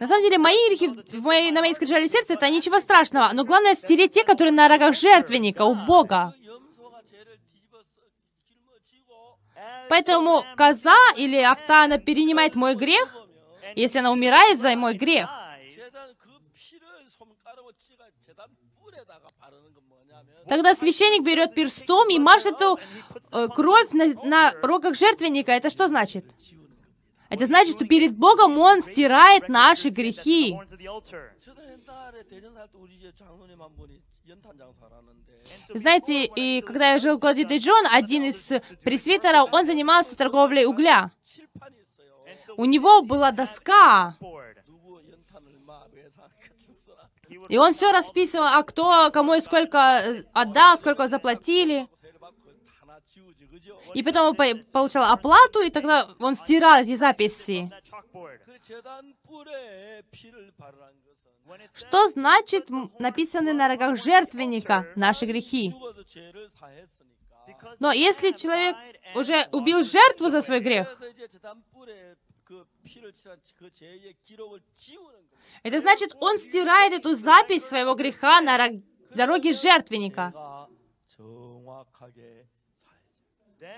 [0.00, 3.30] На самом деле, мои грехи в моей, на моей скрижали сердце, это ничего страшного.
[3.32, 6.34] Но главное стереть те, которые на рогах жертвенника, у Бога.
[9.88, 13.16] Поэтому коза или овца, она перенимает мой грех,
[13.74, 15.30] если она умирает за мой грех.
[20.48, 22.78] Тогда священник берет перстом и машет эту
[23.32, 25.52] э, кровь на, на рогах жертвенника.
[25.52, 26.24] Это что значит?
[27.28, 30.56] Это значит, что перед Богом Он стирает наши грехи.
[35.74, 38.52] Знаете, и когда я жил в городе Дэджон, один из
[38.82, 41.10] пресвитеров, он занимался торговлей угля.
[42.56, 44.16] У него была доска,
[47.48, 51.88] и он все расписывал, а кто, кому и сколько э, отдал, сколько заплатили.
[53.94, 57.70] И потом он получал оплату, и тогда он стирал эти записи.
[61.74, 62.68] Что значит
[62.98, 65.74] написаны на рогах жертвенника наши грехи?
[67.78, 68.76] Но если человек
[69.14, 70.86] уже убил жертву за свой грех,
[75.62, 78.70] это значит, он стирает эту запись своего греха на
[79.14, 80.32] дороге жертвенника.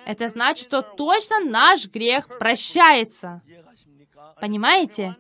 [0.06, 3.42] Это значит, что точно наш грех прощается.
[4.40, 5.16] Понимаете?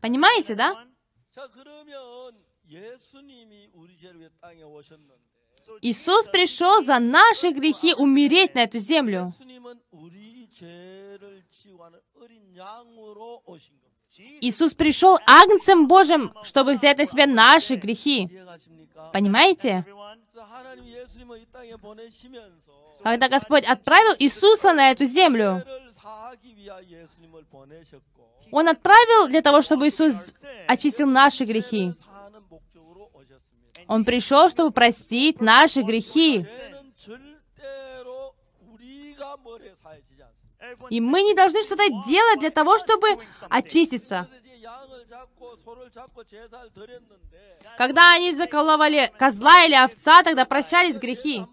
[0.00, 0.86] Понимаете, да?
[5.82, 9.32] Иисус пришел за наши грехи умереть на эту землю.
[14.40, 18.28] Иисус пришел Агнцем Божьим, чтобы взять на себя наши грехи.
[19.12, 19.84] Понимаете?
[23.02, 25.64] Когда Господь отправил Иисуса на эту землю,
[28.50, 30.34] Он отправил для того, чтобы Иисус
[30.66, 31.92] очистил наши грехи.
[33.86, 36.44] Он пришел, чтобы простить наши грехи.
[40.90, 44.28] И мы не должны что-то делать для того, чтобы очиститься.
[47.78, 51.44] Когда они заколовали козла или овца, тогда прощались грехи.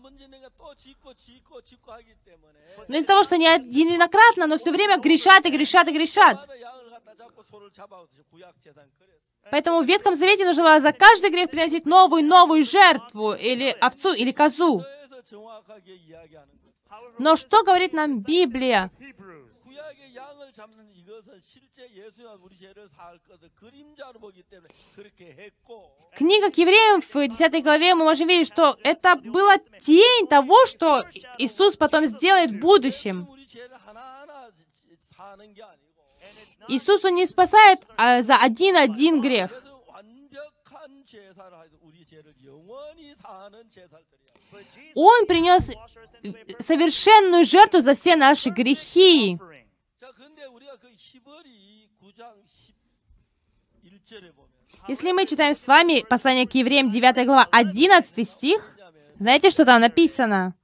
[2.88, 6.47] Но из-за того, что они единократно, но все время грешат и грешат и грешат.
[9.49, 14.14] Поэтому в Ветхом Завете нужно было за каждый грех приносить новую, новую жертву, или овцу,
[14.14, 14.84] или козу.
[17.19, 18.91] Но что говорит нам Библия?
[26.15, 31.03] Книга к евреям в 10 главе мы можем видеть, что это была тень того, что
[31.37, 33.27] Иисус потом сделает в будущем.
[36.67, 39.51] Иисусу не спасает а за один-один грех.
[44.95, 45.72] Он принес
[46.60, 49.38] совершенную жертву за все наши грехи.
[54.88, 58.78] Если мы читаем с вами послание к евреям 9 глава 11 стих,
[59.20, 60.55] знаете, что там написано?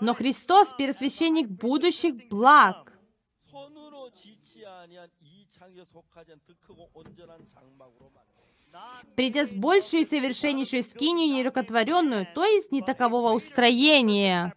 [0.00, 2.92] Но Христос– первосвященник будущих благ
[9.16, 14.54] придя с большей и совершеннейшей скинью нерукотворенную, то есть не такового устроения.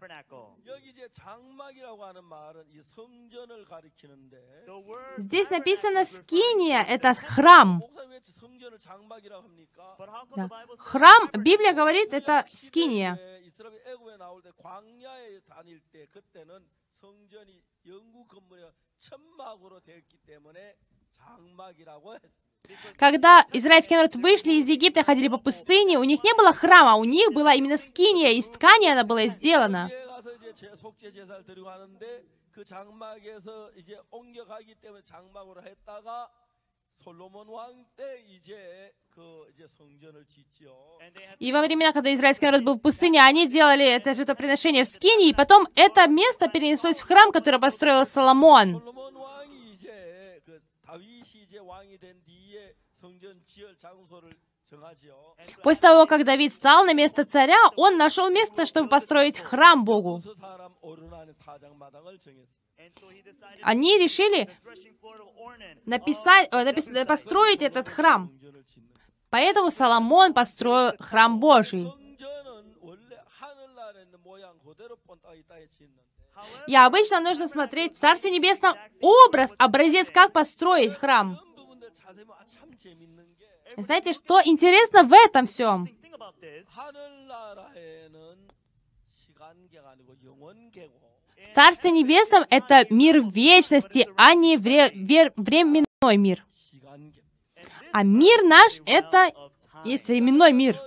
[5.18, 7.84] Здесь написано «скиния»— это храм.
[10.36, 10.50] Да.
[10.78, 13.20] Храм, Библия говорит, это скиния.
[22.98, 26.96] Когда израильский народ вышли из Египта и ходили по пустыне, у них не было храма,
[26.96, 29.90] у них была именно скиния, из ткани она была сделана.
[41.40, 45.30] И во времена, когда израильский народ был в пустыне, они делали это жертвоприношение в Скинии,
[45.30, 48.82] и потом это место перенеслось в храм, который построил Соломон.
[55.64, 60.22] После того, как Давид стал на место царя, он нашел место, чтобы построить храм Богу.
[63.62, 64.50] Они решили
[65.86, 68.32] написать, э, напис, построить этот храм.
[69.30, 71.88] Поэтому Соломон построил храм Божий.
[76.68, 81.40] И обычно нужно смотреть в Царстве Небесном образ, образец, как построить храм.
[83.78, 85.90] Знаете, что интересно в этом всем?
[91.44, 96.46] В Царстве Небесном это мир вечности, а не вре- вер- временной мир.
[97.92, 99.32] А мир наш— это
[99.86, 100.78] есть временной мир.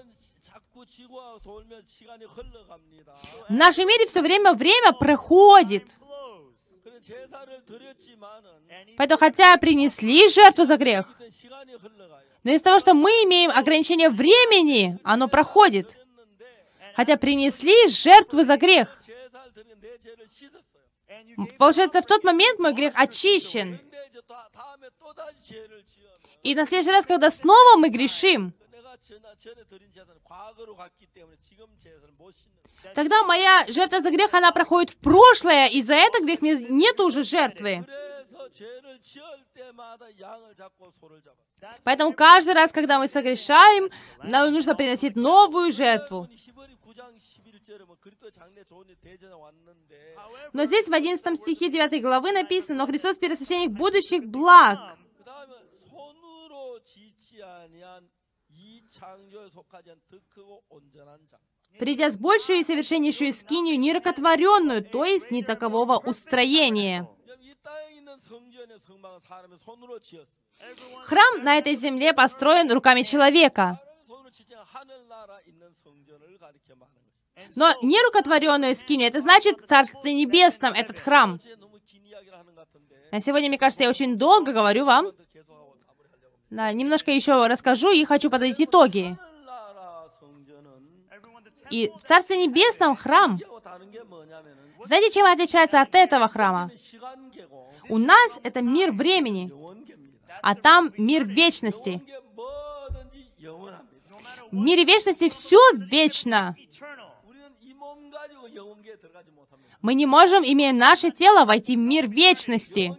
[3.49, 5.97] В нашем мире все время время проходит.
[8.97, 11.07] Поэтому, хотя принесли жертву за грех,
[12.43, 15.99] но из-за того, что мы имеем ограничение времени, оно проходит.
[16.97, 19.01] Хотя принесли жертву за грех.
[21.59, 23.79] Получается, в тот момент мой грех очищен.
[26.43, 28.53] И на следующий раз, когда снова мы грешим,
[32.95, 37.01] Тогда моя жертва за грех, она проходит в прошлое, и за этот грех мне нет
[37.01, 37.85] уже жертвы.
[41.85, 43.91] Поэтому каждый раз, когда мы согрешаем,
[44.23, 46.29] нам нужно приносить новую жертву.
[50.53, 54.97] Но здесь в 11 стихе 9 главы написано, «Но Христос– первосвященник будущих благ»
[61.79, 67.09] придя с большую и совершеннейшую скинию, нерокотворенную, то есть не такового устроения.
[71.05, 73.81] Храм на этой земле построен руками человека.
[77.55, 81.39] Но нерукотворенную скинию, это значит Царствие Небесном, этот храм.
[83.13, 85.13] На сегодня, мне кажется, я очень долго говорю вам,
[86.51, 89.19] да, немножко еще расскажу и хочу подойти итоги.
[91.71, 93.39] И в Царстве Небесном храм,
[94.85, 96.71] знаете, чем отличается от этого храма?
[97.91, 99.53] У нас это мир времени,
[100.43, 102.03] а там мир вечности.
[104.51, 106.57] В мире вечности все вечно.
[109.83, 112.97] Мы не можем, имея наше тело, войти в мир вечности.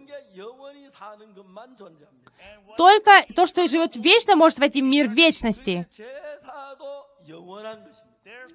[2.76, 5.86] Только то, что живет вечно, может войти в мир вечности.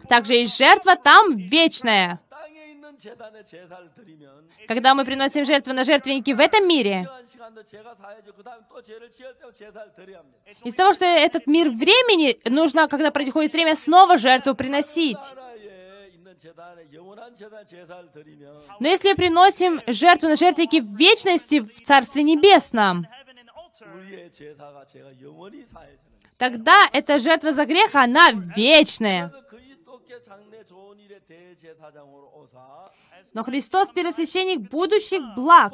[0.09, 2.19] Также и жертва там вечная.
[4.67, 7.07] Когда мы приносим жертвы на жертвенники в этом мире,
[10.63, 15.19] из-за того, что этот мир времени, нужно, когда проходит время, снова жертву приносить.
[18.79, 23.07] Но если приносим жертву на жертвенники в вечности в Царстве Небесном,
[26.37, 29.31] тогда эта жертва за грех, она вечная.
[33.33, 35.73] Но Христос, первосвященник будущих благ.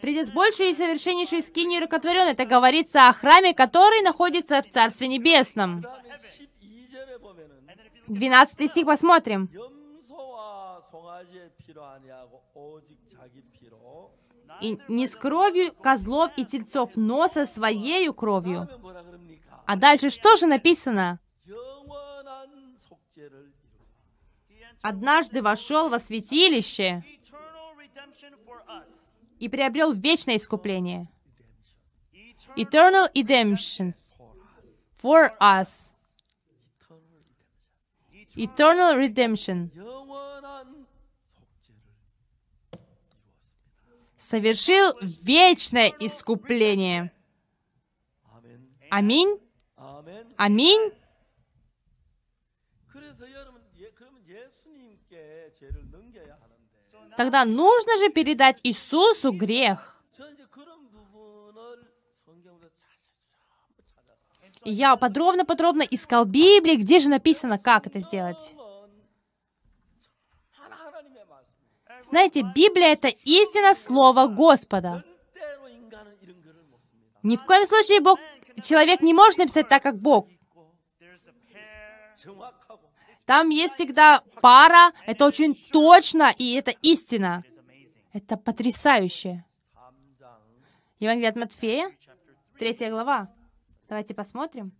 [0.00, 2.28] Придет больше и совершеннейший скини рукотворен.
[2.28, 5.84] Это говорится о храме, который находится в Царстве Небесном.
[8.06, 9.48] 12 стих посмотрим
[14.60, 18.68] и не с кровью козлов и тельцов, но со своей кровью.
[19.66, 21.18] А дальше что же написано?
[24.82, 27.02] Однажды вошел во святилище
[29.38, 31.08] и приобрел вечное искупление.
[32.56, 33.92] Eternal redemption
[35.02, 35.92] for us.
[38.36, 39.70] Eternal redemption.
[44.34, 47.12] совершил вечное искупление.
[48.90, 49.38] Аминь.
[50.36, 50.92] Аминь.
[57.16, 60.02] Тогда нужно же передать Иисусу грех.
[64.64, 68.56] Я подробно-подробно искал Библии, где же написано, как это сделать.
[72.04, 75.04] Знаете, Библия— это истина Слова Господа.
[77.22, 78.18] Ни в коем случае Бог,
[78.62, 80.28] человек не может написать так, как Бог.
[83.24, 87.42] Там есть всегда пара, это очень точно, и это истина.
[88.12, 89.44] Это потрясающе.
[91.00, 91.90] Евангелие от Матфея,
[92.58, 93.34] третья глава.
[93.88, 94.72] Давайте посмотрим.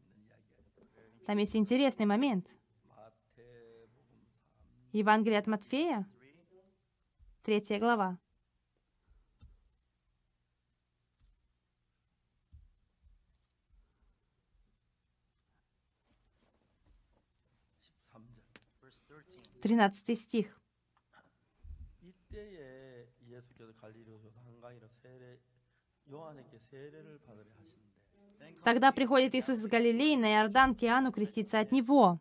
[1.27, 2.47] Там есть интересный момент.
[4.93, 6.07] Евангелие от Матфея,
[7.45, 8.19] Третья глава.
[19.61, 20.59] Тринадцатый стих.
[28.65, 32.19] Тогда приходит Иисус из Галилеи на Иордан к Иоанну креститься от Него.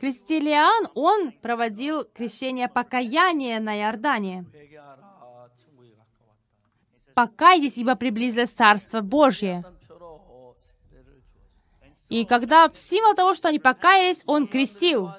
[0.00, 4.46] Крестилиан, он проводил крещение покаяния на Иордане.
[7.14, 9.62] «Покайтесь, ибо приблизилось Царство Божье».
[12.08, 15.10] И когда в символ того, что они покаялись, он крестил.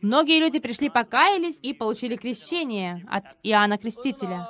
[0.00, 4.48] Многие люди пришли, покаялись и получили крещение от Иоанна Крестителя.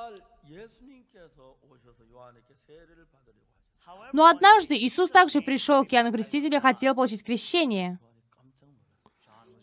[4.12, 7.98] Но однажды Иисус также пришел к Иоанну Крестителю и хотел получить крещение.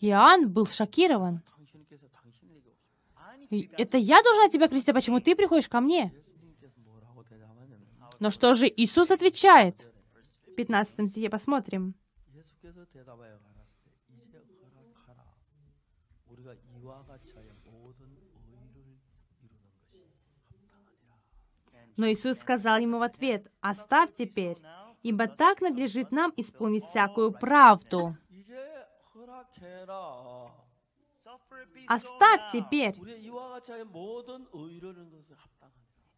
[0.00, 1.42] Иоанн был шокирован.
[3.50, 6.12] «Это я должна тебя крестить, а почему ты приходишь ко мне?»
[8.20, 9.90] Но что же Иисус отвечает?
[10.46, 11.94] В 15 стихе посмотрим.
[22.00, 24.56] Но Иисус сказал ему в ответ, «Оставь теперь,
[25.02, 28.14] ибо так надлежит нам исполнить всякую правду».
[31.86, 32.94] «Оставь теперь,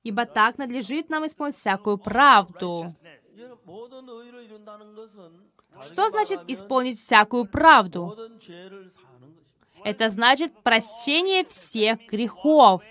[0.05, 2.87] ибо так надлежит нам исполнить всякую правду».
[5.83, 8.17] Что значит исполнить всякую правду?
[9.83, 12.83] Это значит прощение всех грехов.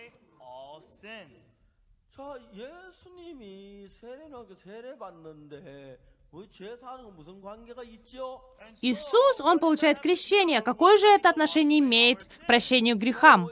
[8.82, 10.62] Иисус, он получает крещение.
[10.62, 13.50] Какое же это отношение имеет к прощению грехам?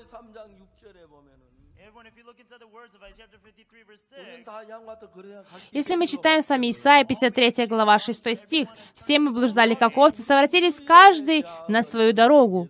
[5.72, 10.22] Если мы читаем с вами Исаия 53 глава 6 стих, «Все мы блуждали, как овцы,
[10.22, 12.70] совратились каждый на свою дорогу,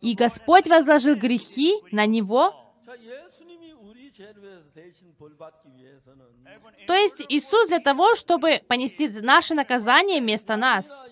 [0.00, 2.54] и Господь возложил грехи на Него,
[6.86, 11.10] то есть Иисус для того, чтобы понести наше наказание вместо нас.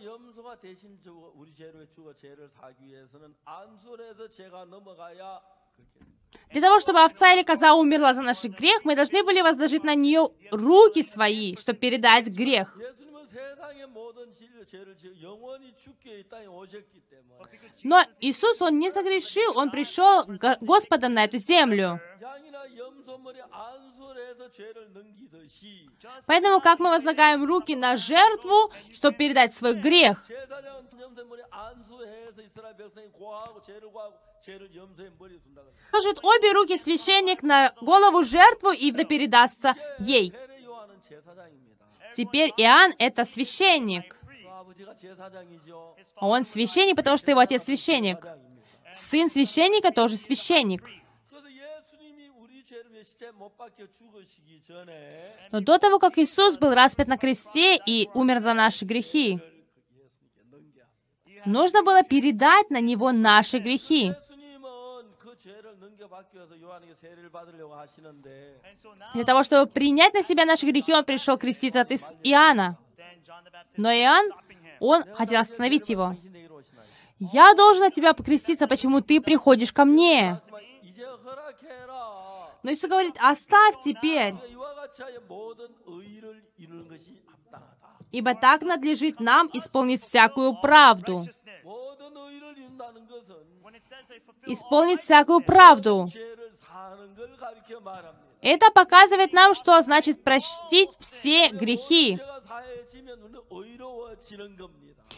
[6.50, 9.94] Для того, чтобы овца или коза умерла за наш грех, мы должны были возложить на
[9.94, 12.76] нее руки свои, чтобы передать грех.
[17.84, 20.24] Но Иисус, Он не согрешил, Он пришел
[20.60, 22.00] Господом на эту землю.
[26.26, 30.26] Поэтому, как мы возлагаем руки на жертву, чтобы передать свой грех,
[35.90, 40.32] положит обе руки священник на голову жертву и передастся ей.
[42.14, 44.16] Теперь Иоанн— это священник.
[46.16, 48.26] Он священник, потому что его отец священник.
[48.92, 50.88] Сын священника тоже священник.
[55.50, 59.40] Но до того, как Иисус был распят на кресте и умер за наши грехи,
[61.44, 64.14] нужно было передать на Него наши грехи.
[69.14, 72.78] Для того, чтобы принять на себя наши грехи, он пришел креститься от Иоанна.
[73.76, 74.32] Но Иоанн,
[74.80, 76.16] он хотел остановить его.
[77.18, 80.40] «Я должен от тебя покреститься, почему ты приходишь ко мне?»
[82.62, 84.34] Но Иисус говорит, «Оставь теперь,
[88.12, 91.22] ибо так надлежит нам исполнить всякую правду»
[94.46, 96.08] исполнить всякую правду.
[98.40, 102.18] Это показывает нам, что значит простить все грехи.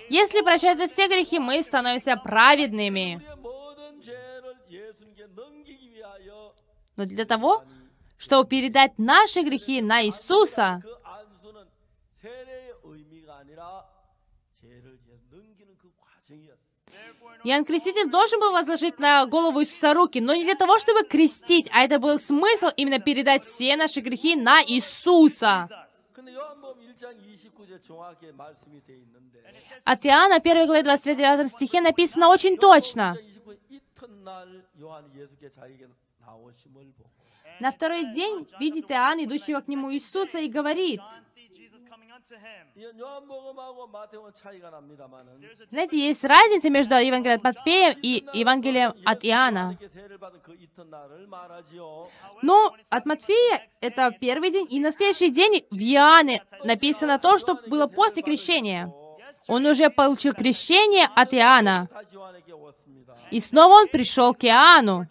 [0.09, 3.21] Если прощаются все грехи, мы становимся праведными.
[6.97, 7.65] Но для того,
[8.19, 10.83] чтобы передать наши грехи на Иисуса,
[17.45, 21.69] Иоанн Креститель должен был возложить на голову Иисуса руки, но не для того, чтобы крестить,
[21.73, 25.69] а это был смысл именно передать все наши грехи на Иисуса.
[29.85, 33.17] От Иоанна 1 главе 29 стихе написано очень точно.
[37.61, 41.01] На второй день видит Иоанн, идущего к нему Иисуса, и говорит,
[45.71, 49.79] знаете, есть разница между Евангелием от Матфея и Евангелием от Иоанна.
[52.43, 57.55] Но от Матфея это первый день, и на следующий день в Иоанне написано то, что
[57.67, 58.93] было после крещения.
[59.49, 61.89] Он уже получил крещение от Иоанна.
[63.31, 65.07] И снова он пришел к Иоанну.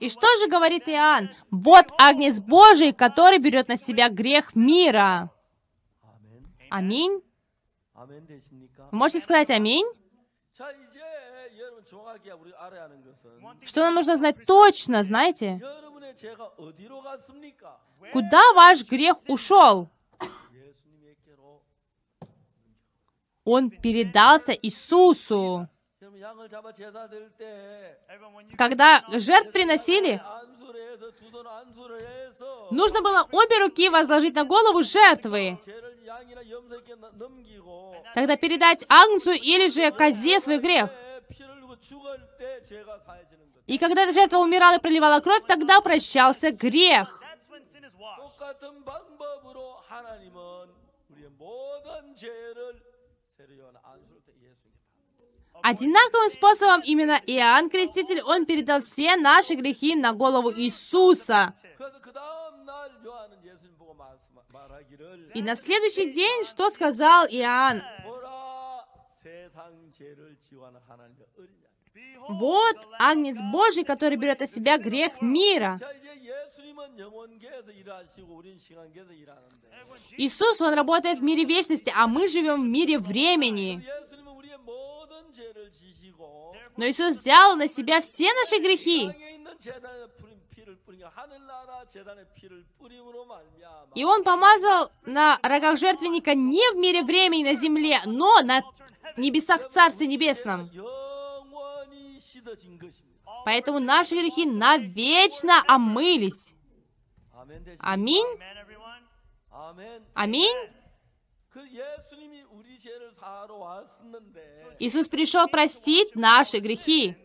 [0.00, 1.30] И что же говорит Иоанн?
[1.50, 5.30] Вот Агнец Божий, который берет на себя грех мира.
[6.70, 7.22] Аминь.
[8.90, 9.86] Можете сказать аминь?
[13.64, 15.60] Что нам нужно знать точно, знаете?
[18.12, 19.88] Куда ваш грех ушел?
[23.44, 25.68] Он передался Иисусу.
[28.58, 30.20] Когда жертв приносили,
[32.70, 35.58] нужно было обе руки возложить на голову жертвы.
[38.14, 40.90] Тогда передать агнцу или же козе свой грех.
[43.66, 47.20] И когда эта жертва умирала и проливала кровь, тогда прощался грех.
[55.62, 61.54] Одинаковым способом именно Иоанн Креститель, он передал все наши грехи на голову Иисуса.
[65.34, 67.82] И на следующий день, что сказал Иоанн?
[72.28, 75.80] Вот Агнец Божий, который берет на себя грех мира.
[80.16, 83.82] Иисус, Он работает в мире вечности, а мы живем в мире времени.
[86.76, 89.10] Но Иисус взял на себя все наши грехи.
[93.94, 98.62] И Он помазал на рогах жертвенника не в мире времени на земле, но на
[99.16, 100.70] небесах Царстве Небесном.
[103.44, 106.54] Поэтому наши грехи навечно омылись.
[107.78, 108.26] Аминь.
[110.14, 110.56] Аминь.
[114.78, 117.16] Иисус пришел простить наши грехи.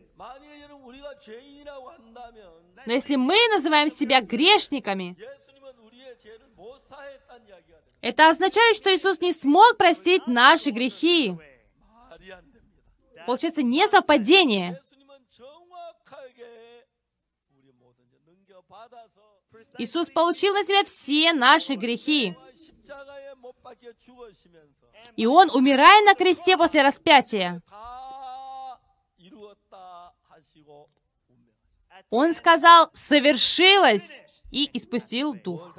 [2.85, 5.17] Но если мы называем себя грешниками,
[8.01, 11.35] это означает, что Иисус не смог простить наши грехи.
[13.25, 14.79] Получается не совпадение.
[19.77, 22.35] Иисус получил на себя все наши грехи.
[25.15, 27.61] И он, умирая на кресте после распятия,
[32.09, 35.77] он сказал «совершилось» и испустил дух.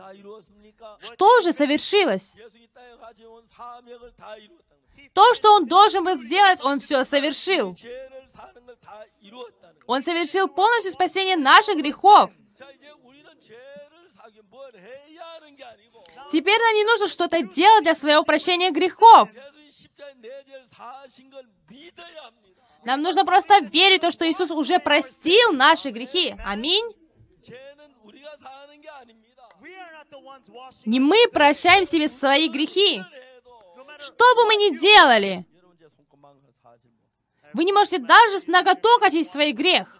[1.01, 2.37] Что же совершилось?
[5.13, 7.77] То, что он должен был сделать, он все совершил.
[9.87, 12.31] Он совершил полностью спасение наших грехов.
[16.31, 19.31] Теперь нам не нужно что-то делать для своего прощения грехов.
[22.85, 26.37] Нам нужно просто верить в то, что Иисус уже простил наши грехи.
[26.45, 26.85] Аминь.
[30.85, 33.03] Не мы прощаем себе свои грехи.
[33.99, 35.47] Что бы мы ни делали,
[37.55, 39.99] вы не можете даже с ноготок очистить свой грех.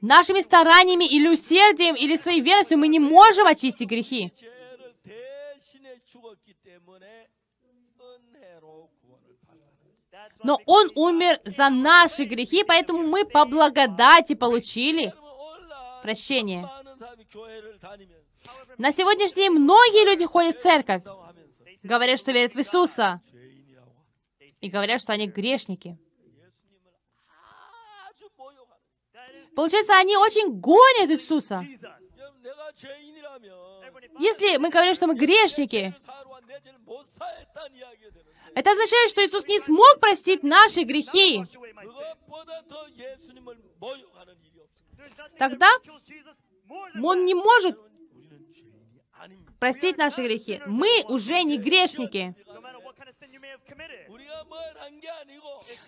[0.00, 4.32] Нашими стараниями или усердием, или своей верностью мы не можем очистить грехи.
[10.42, 15.12] Но Он умер за наши грехи, поэтому мы по благодати получили
[16.02, 16.68] прощение.
[18.78, 21.02] На сегодняшний день многие люди ходят в церковь,
[21.82, 23.20] говорят, что верят в Иисуса,
[24.60, 25.98] и говорят, что они грешники.
[29.58, 31.66] Получается, они очень гонят Иисуса.
[34.20, 35.92] Если мы говорим, что мы грешники,
[38.54, 41.42] это означает, что Иисус не смог простить наши грехи.
[45.38, 45.68] Тогда
[47.02, 47.76] Он не может
[49.58, 50.62] простить наши грехи.
[50.66, 52.32] Мы уже не грешники.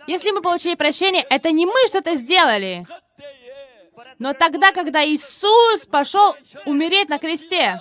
[0.08, 2.84] Если мы получили прощение, это не мы что-то сделали.
[4.18, 6.34] Но тогда, когда Иисус пошел
[6.66, 7.80] умереть на кресте,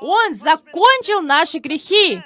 [0.00, 2.22] Он закончил наши грехи.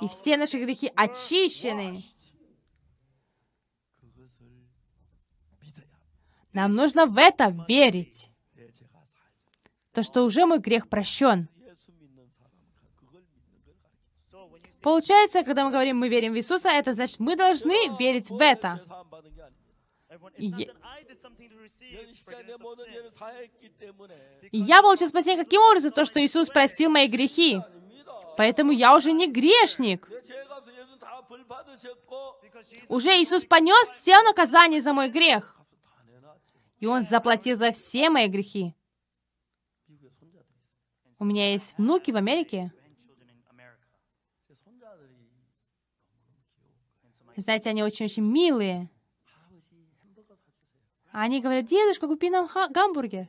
[0.00, 1.96] И все наши грехи очищены.
[6.52, 8.30] Нам нужно в это верить.
[9.92, 11.48] То, что уже мой грех прощен.
[14.82, 18.84] Получается, когда мы говорим, мы верим в Иисуса, это значит, мы должны верить в это.
[24.52, 25.92] Я получил спасение каким образом?
[25.92, 27.60] То, что Иисус простил мои грехи.
[28.36, 30.08] Поэтому я уже не грешник.
[32.88, 35.58] Уже Иисус понес все наказания за мой грех.
[36.80, 38.74] И Он заплатил за все мои грехи.
[41.18, 42.72] У меня есть внуки в Америке.
[47.36, 48.90] Знаете, они очень-очень милые.
[51.16, 53.28] Они говорят, дедушка, купи нам гамбургер.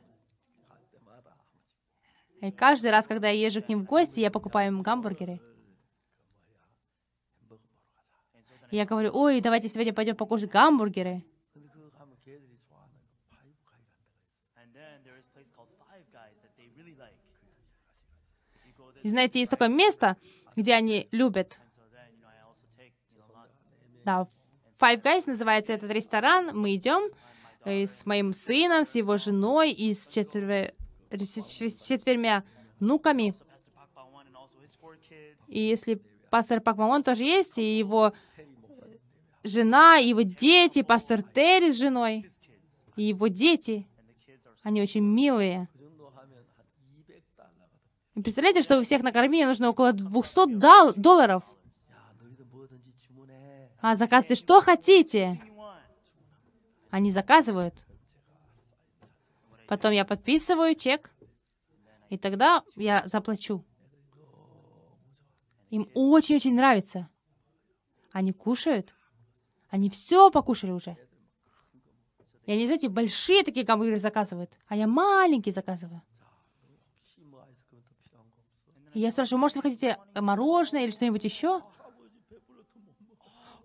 [2.40, 5.40] И каждый раз, когда я езжу к ним в гости, я покупаю им гамбургеры.
[8.72, 11.24] Я говорю, ой, давайте сегодня пойдем покушать гамбургеры.
[19.04, 20.16] И знаете, есть такое место,
[20.56, 21.60] где они любят.
[24.04, 24.26] Да,
[24.80, 26.50] Five Guys называется этот ресторан.
[26.52, 27.10] Мы идем,
[27.66, 30.72] э, с моим сыном, с его женой и с, четверо...
[31.10, 32.44] с четвермя
[32.80, 33.34] внуками.
[35.48, 36.00] И если
[36.30, 38.12] пастор Пак Мамон тоже есть, и его
[39.42, 42.26] жена, и его дети, пастор Терри с женой,
[42.96, 43.86] и его дети,
[44.62, 45.68] они очень милые.
[48.14, 51.42] И представляете, что у всех накормили нужно около 200 дол- долларов.
[53.80, 55.40] А заказывайте что хотите.
[56.90, 57.86] Они заказывают.
[59.68, 61.12] Потом я подписываю чек,
[62.08, 63.64] и тогда я заплачу.
[65.70, 67.08] Им очень-очень нравится.
[68.12, 68.94] Они кушают.
[69.68, 70.96] Они все покушали уже.
[72.44, 76.00] И они, знаете, большие такие гамбургеры заказывают, а я маленькие заказываю.
[78.94, 81.62] И я спрашиваю, может, вы хотите мороженое или что-нибудь еще?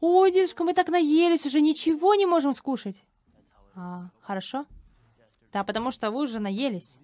[0.02, 3.06] Ой, дедушка, мы так наелись, уже ничего не можем скушать.
[3.76, 4.66] А, хорошо.
[5.52, 7.00] Да, потому что вы уже наелись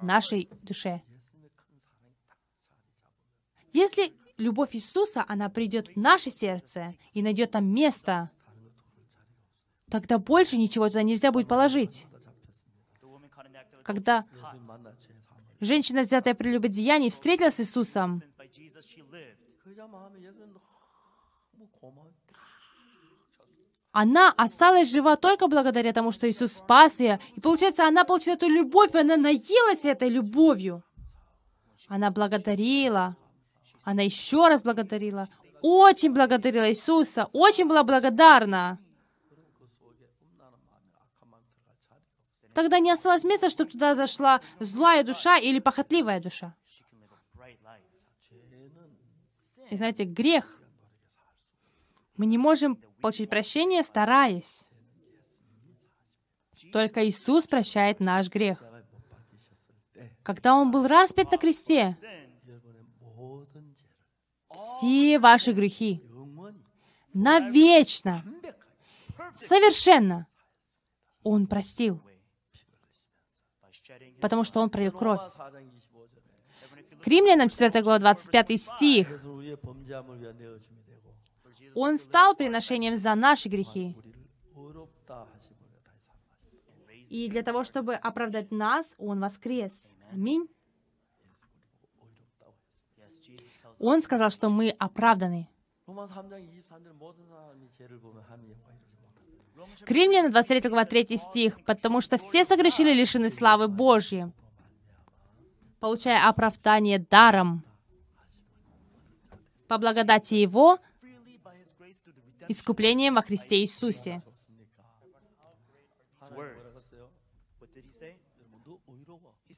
[0.00, 1.02] нашей душе.
[3.72, 8.30] Если любовь Иисуса, она придет в наше сердце и найдет там место,
[9.90, 12.06] тогда больше ничего туда нельзя будет положить.
[13.84, 14.22] Когда
[15.60, 18.20] женщина, взятая при любодеянии, встретилась с Иисусом,
[23.92, 27.18] она осталась жива только благодаря тому, что Иисус спас ее.
[27.34, 30.84] И получается, она получила эту любовь, и она наелась этой любовью.
[31.88, 33.16] Она благодарила.
[33.82, 35.28] Она еще раз благодарила.
[35.60, 37.28] Очень благодарила Иисуса.
[37.32, 38.78] Очень была благодарна.
[42.54, 46.54] Тогда не осталось места, чтобы туда зашла злая душа или похотливая душа.
[49.70, 50.60] И знаете, грех.
[52.16, 54.66] Мы не можем получить прощение, стараясь.
[56.72, 58.62] Только Иисус прощает наш грех.
[60.22, 61.96] Когда Он был распят на кресте,
[64.52, 66.02] все ваши грехи
[67.12, 68.24] навечно,
[69.34, 70.26] совершенно
[71.22, 72.02] Он простил,
[74.20, 75.20] потому что Он пролил кровь.
[77.02, 79.22] К Римлянам 4 глава 25 стих.
[81.74, 83.96] Он стал приношением за наши грехи.
[87.08, 89.92] И для того, чтобы оправдать нас, Он воскрес.
[90.12, 90.48] Аминь.
[93.78, 95.48] Он сказал, что мы оправданы.
[99.84, 101.64] К Римлянам 23 глава 3 стих.
[101.64, 104.32] «Потому что все согрешили лишены славы Божьей,
[105.80, 107.64] получая оправдание даром
[109.66, 110.78] по благодати Его,
[112.50, 114.22] искуплением во Христе Иисусе».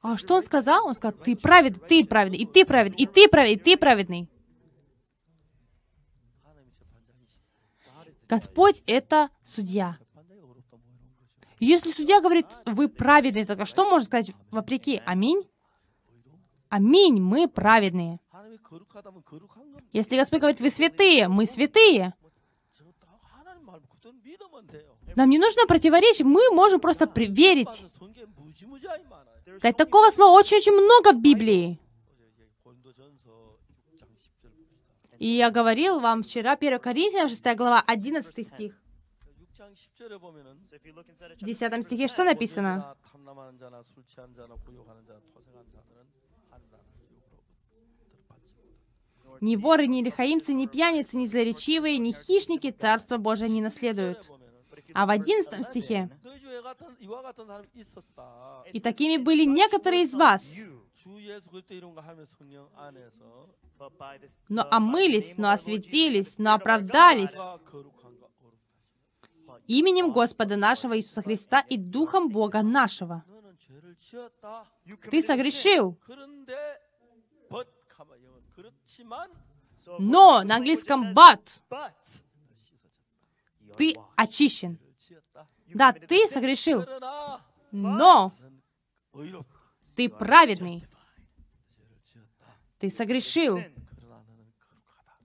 [0.02, 0.86] А что он сказал?
[0.86, 4.28] Он сказал, ты праведный, ты праведный, и ты праведный, и ты праведный, и ты праведный.
[8.28, 9.98] Господь— это судья.
[11.60, 15.00] Если судья говорит, вы праведные, тогда что можно сказать вопреки?
[15.04, 15.48] Аминь?
[16.68, 18.18] Аминь, мы праведные.
[19.92, 22.14] Если Господь говорит, вы святые, мы святые.
[25.16, 27.84] Нам не нужно противоречить, мы можем просто верить.
[29.60, 31.78] Да, такого слова очень-очень много в Библии.
[35.18, 38.74] И я говорил вам вчера, 1 Коринфянам 6 глава, 11 стих.
[41.40, 42.96] В 10 стихе что написано?
[49.40, 54.30] Ни воры, ни лихаимцы, ни пьяницы, ни злоречивые, ни хищники Царство Божие не наследуют.
[54.94, 56.10] А в 11 стихе
[58.72, 60.42] «И такими были некоторые из вас,
[64.48, 67.34] но омылись, но осветились, но оправдались
[69.66, 73.24] именем Господа нашего Иисуса Христа и Духом Бога нашего.
[75.10, 75.98] Ты согрешил,
[79.98, 81.40] но на английском but
[83.76, 84.78] ты очищен.
[85.74, 86.84] Да, ты согрешил,
[87.70, 88.30] но
[89.96, 90.84] ты праведный.
[92.78, 93.60] Ты согрешил,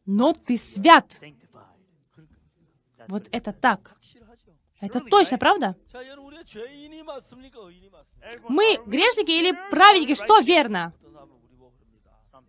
[0.06, 1.20] но ты свят.
[3.08, 3.96] Вот это так.
[4.80, 5.76] Это точно, правда?
[8.48, 10.14] Мы грешники или праведники?
[10.14, 10.94] Что верно?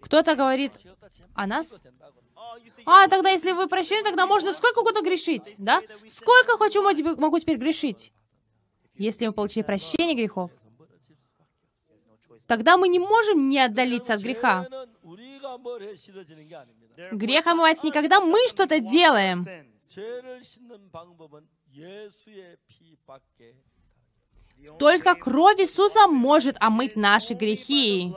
[0.00, 0.72] Кто-то говорит
[1.34, 1.80] о нас?
[2.86, 5.82] А, тогда если вы прощены, тогда можно сколько угодно грешить, да?
[6.06, 8.12] Сколько хочу, могу теперь грешить.
[8.94, 10.50] Если мы получили прощение грехов,
[12.46, 14.66] тогда мы не можем не отдалиться от греха.
[17.12, 19.46] Грех омывается не когда мы что-то делаем.
[24.78, 28.12] Только кровь Иисуса может омыть наши грехи.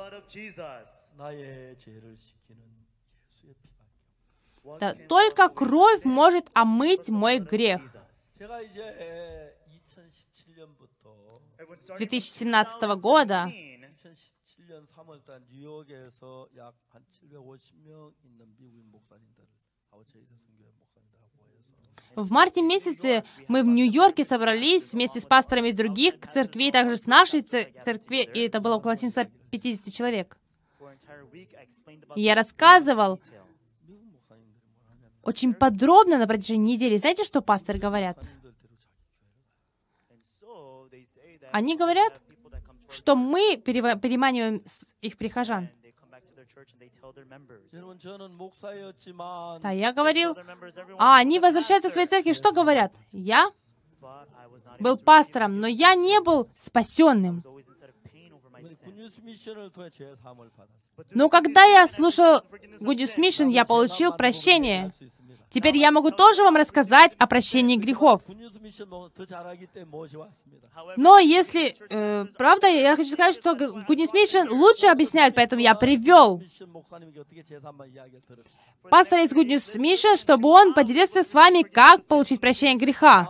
[4.79, 7.81] Да, только кровь может омыть мой грех.
[11.79, 13.51] С 2017 года
[22.15, 27.05] в марте месяце мы в Нью-Йорке собрались вместе с пасторами из других церквей, также с
[27.05, 30.37] нашей церкви, и это было около 750 человек.
[32.15, 33.19] И я рассказывал
[35.23, 36.97] очень подробно на протяжении недели.
[36.97, 38.17] Знаете, что пасторы говорят?
[41.51, 42.21] Они говорят,
[42.89, 44.63] что мы переманиваем
[45.01, 45.69] их прихожан.
[49.61, 50.35] Да, я говорил,
[50.97, 52.93] а они возвращаются в свои церкви, что говорят?
[53.11, 53.51] Я
[54.79, 57.43] был пастором, но я не был спасенным.
[61.11, 62.41] Но когда я слушал
[62.81, 64.91] Goodness Mission, я получил прощение.
[65.49, 68.21] Теперь я могу тоже вам рассказать о прощении грехов.
[70.95, 71.75] Но если...
[71.89, 76.41] Э, правда, я хочу сказать, что Goodness Mission лучше объясняет, поэтому я привел
[78.89, 83.27] пастора из Goodness Mission, чтобы он поделился с вами, как получить прощение греха.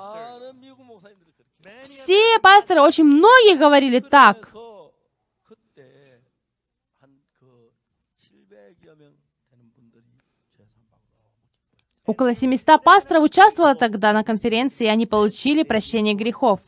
[1.83, 4.51] Все пасторы, очень многие говорили так.
[12.11, 16.59] Около 700 пасторов участвовало тогда на конференции, и они получили прощение грехов.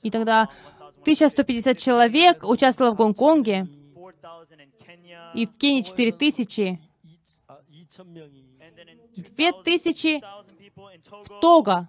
[0.00, 0.48] И тогда
[1.00, 3.66] 1150 человек участвовало в Гонконге,
[5.34, 6.78] и в Кении 4000,
[9.16, 10.22] 2000
[11.24, 11.88] в Того.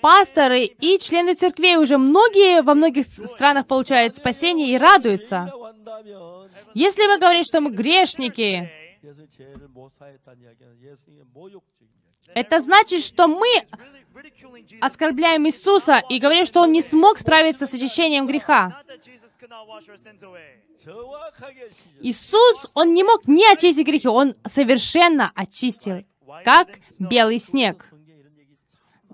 [0.00, 5.52] Пасторы и члены церквей уже многие во многих странах получают спасение и радуются.
[6.74, 8.70] Если мы говорим, что мы грешники,
[12.34, 13.46] это значит, что мы
[14.80, 18.82] оскорбляем Иисуса и говорим, что Он не смог справиться с очищением греха.
[22.00, 26.04] Иисус, Он не мог не очистить грехи, Он совершенно очистил,
[26.44, 26.68] как
[26.98, 27.91] белый снег.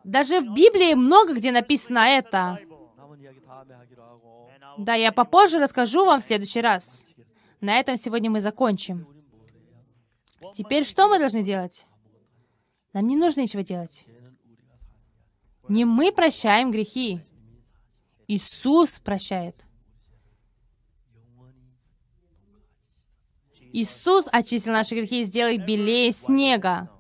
[0.08, 2.58] Даже в Библии много где написано это.
[4.78, 7.04] Да, я попозже расскажу вам в следующий раз.
[7.60, 9.06] На этом сегодня мы закончим.
[10.54, 11.86] Теперь что мы должны делать?
[12.94, 14.06] Нам не нужно ничего делать.
[15.68, 17.20] Не мы прощаем грехи.
[18.28, 19.66] Иисус прощает.
[23.74, 26.90] Иисус очистил наши грехи и сделал белее снега.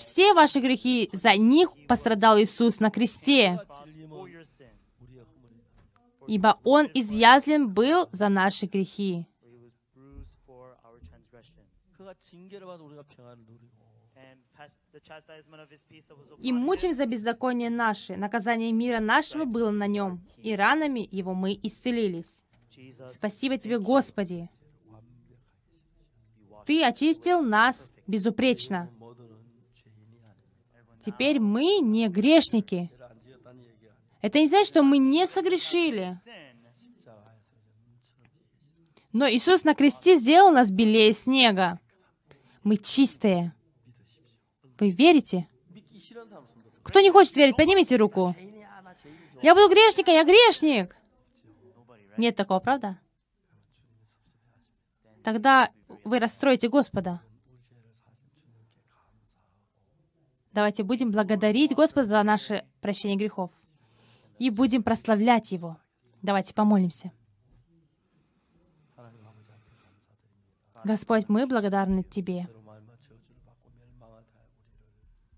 [0.00, 3.58] Все ваши грехи, за них пострадал Иисус на кресте.
[6.26, 9.26] Ибо Он изъязлен был за наши грехи.
[16.38, 18.16] И мучим за беззаконие наше.
[18.16, 22.42] Наказание мира нашего было на нем, и ранами его мы исцелились.
[23.10, 24.48] Спасибо тебе, Господи.
[26.66, 28.90] Ты очистил нас безупречно.
[31.04, 32.90] Теперь мы не грешники.
[34.20, 36.14] Это не значит, что мы не согрешили.
[39.12, 41.80] Но Иисус на кресте сделал нас белее снега.
[42.62, 43.54] Мы чистые.
[44.78, 45.48] Вы верите?
[46.82, 48.34] Кто не хочет верить, поднимите руку.
[49.42, 50.96] Я буду грешником, я грешник.
[52.16, 52.98] Нет такого, правда?
[55.24, 55.70] Тогда
[56.04, 57.20] вы расстроите Господа.
[60.52, 63.52] Давайте будем благодарить Господа за наше прощение грехов.
[64.38, 65.76] И будем прославлять Его.
[66.22, 67.12] Давайте помолимся.
[70.82, 72.48] Господь, мы благодарны Тебе.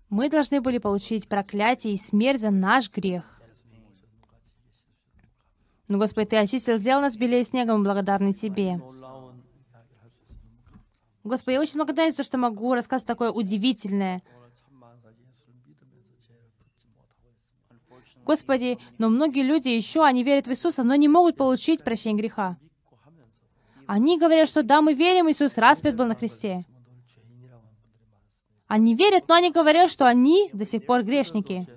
[0.09, 3.41] Мы должны были получить проклятие и смерть за наш грех.
[5.89, 8.79] Но, Господь, Ты очистил, сделал нас белее снегом, мы благодарны Тебе.
[11.23, 14.21] Господи, я очень благодарен за то, что могу рассказать такое удивительное
[18.25, 22.57] Господи, но многие люди еще, они верят в Иисуса, но не могут получить прощение греха.
[23.85, 26.65] Они говорят, что да, мы верим, Иисус распят был на кресте.
[28.67, 31.67] Они верят, но они говорят, что они до сих пор грешники.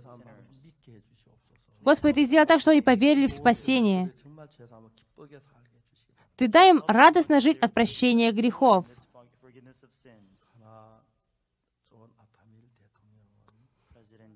[1.83, 4.13] Господи, Ты сделал так, что они поверили в спасение.
[6.37, 8.87] Ты дай им радостно жить от прощения грехов.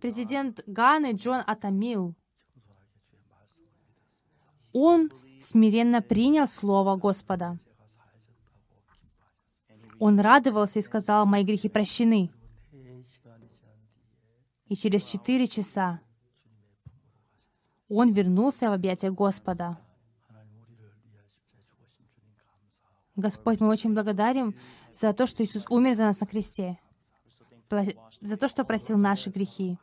[0.00, 2.14] Президент Ганы Джон Атамил,
[4.72, 5.10] он
[5.42, 7.58] смиренно принял Слово Господа.
[9.98, 12.30] Он радовался и сказал, «Мои грехи прощены».
[14.68, 16.00] И через четыре часа
[17.88, 19.78] он вернулся в объятия Господа.
[23.16, 24.54] Господь, мы очень благодарим
[24.94, 26.78] за то, что Иисус умер за нас на кресте,
[28.20, 29.78] за то, что просил наши грехи.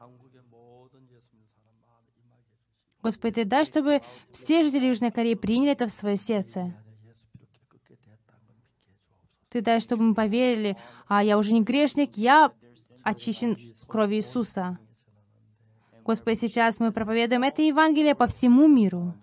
[3.02, 4.02] Господи, Ты дай, чтобы
[4.32, 6.76] все жители Южной Кореи приняли это в свое сердце.
[9.50, 10.78] Ты дай, чтобы мы поверили,
[11.08, 12.52] а я уже не грешник, я
[13.04, 13.56] очищен
[13.88, 14.78] кровью Иисуса.
[16.04, 19.14] Господи, сейчас мы проповедуем это Евангелие по всему миру.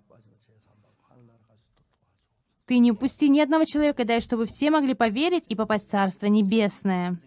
[2.66, 6.26] Ты не упусти ни одного человека, дай, чтобы все могли поверить и попасть в Царство
[6.26, 7.18] Небесное.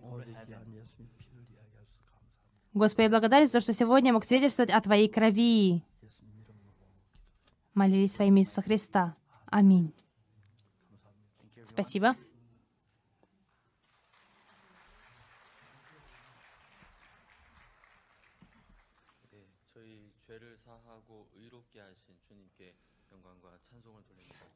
[2.78, 5.82] Господи, благодарен за то, что сегодня я мог свидетельствовать о Твоей крови.
[7.74, 9.16] Молились во имя Иисуса Христа.
[9.48, 9.94] Аминь.
[11.66, 12.16] Спасибо.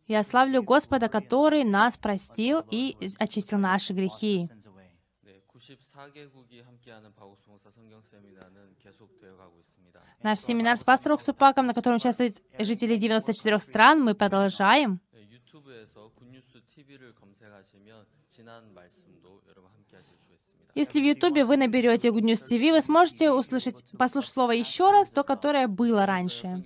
[0.07, 4.47] Я славлю Господа, который нас простил и очистил наши грехи.
[10.23, 14.99] Наш семинар с пастором Супаком, на котором участвуют жители 94 стран, мы продолжаем.
[20.73, 25.09] Если в Ютубе вы наберете Good News TV, вы сможете услышать, послушать слово еще раз,
[25.09, 26.63] то, которое было раньше.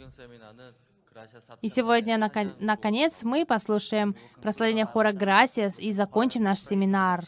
[1.61, 2.17] И сегодня,
[2.59, 7.23] наконец, мы послушаем прославление хора «Грасиас» и закончим наш семинар.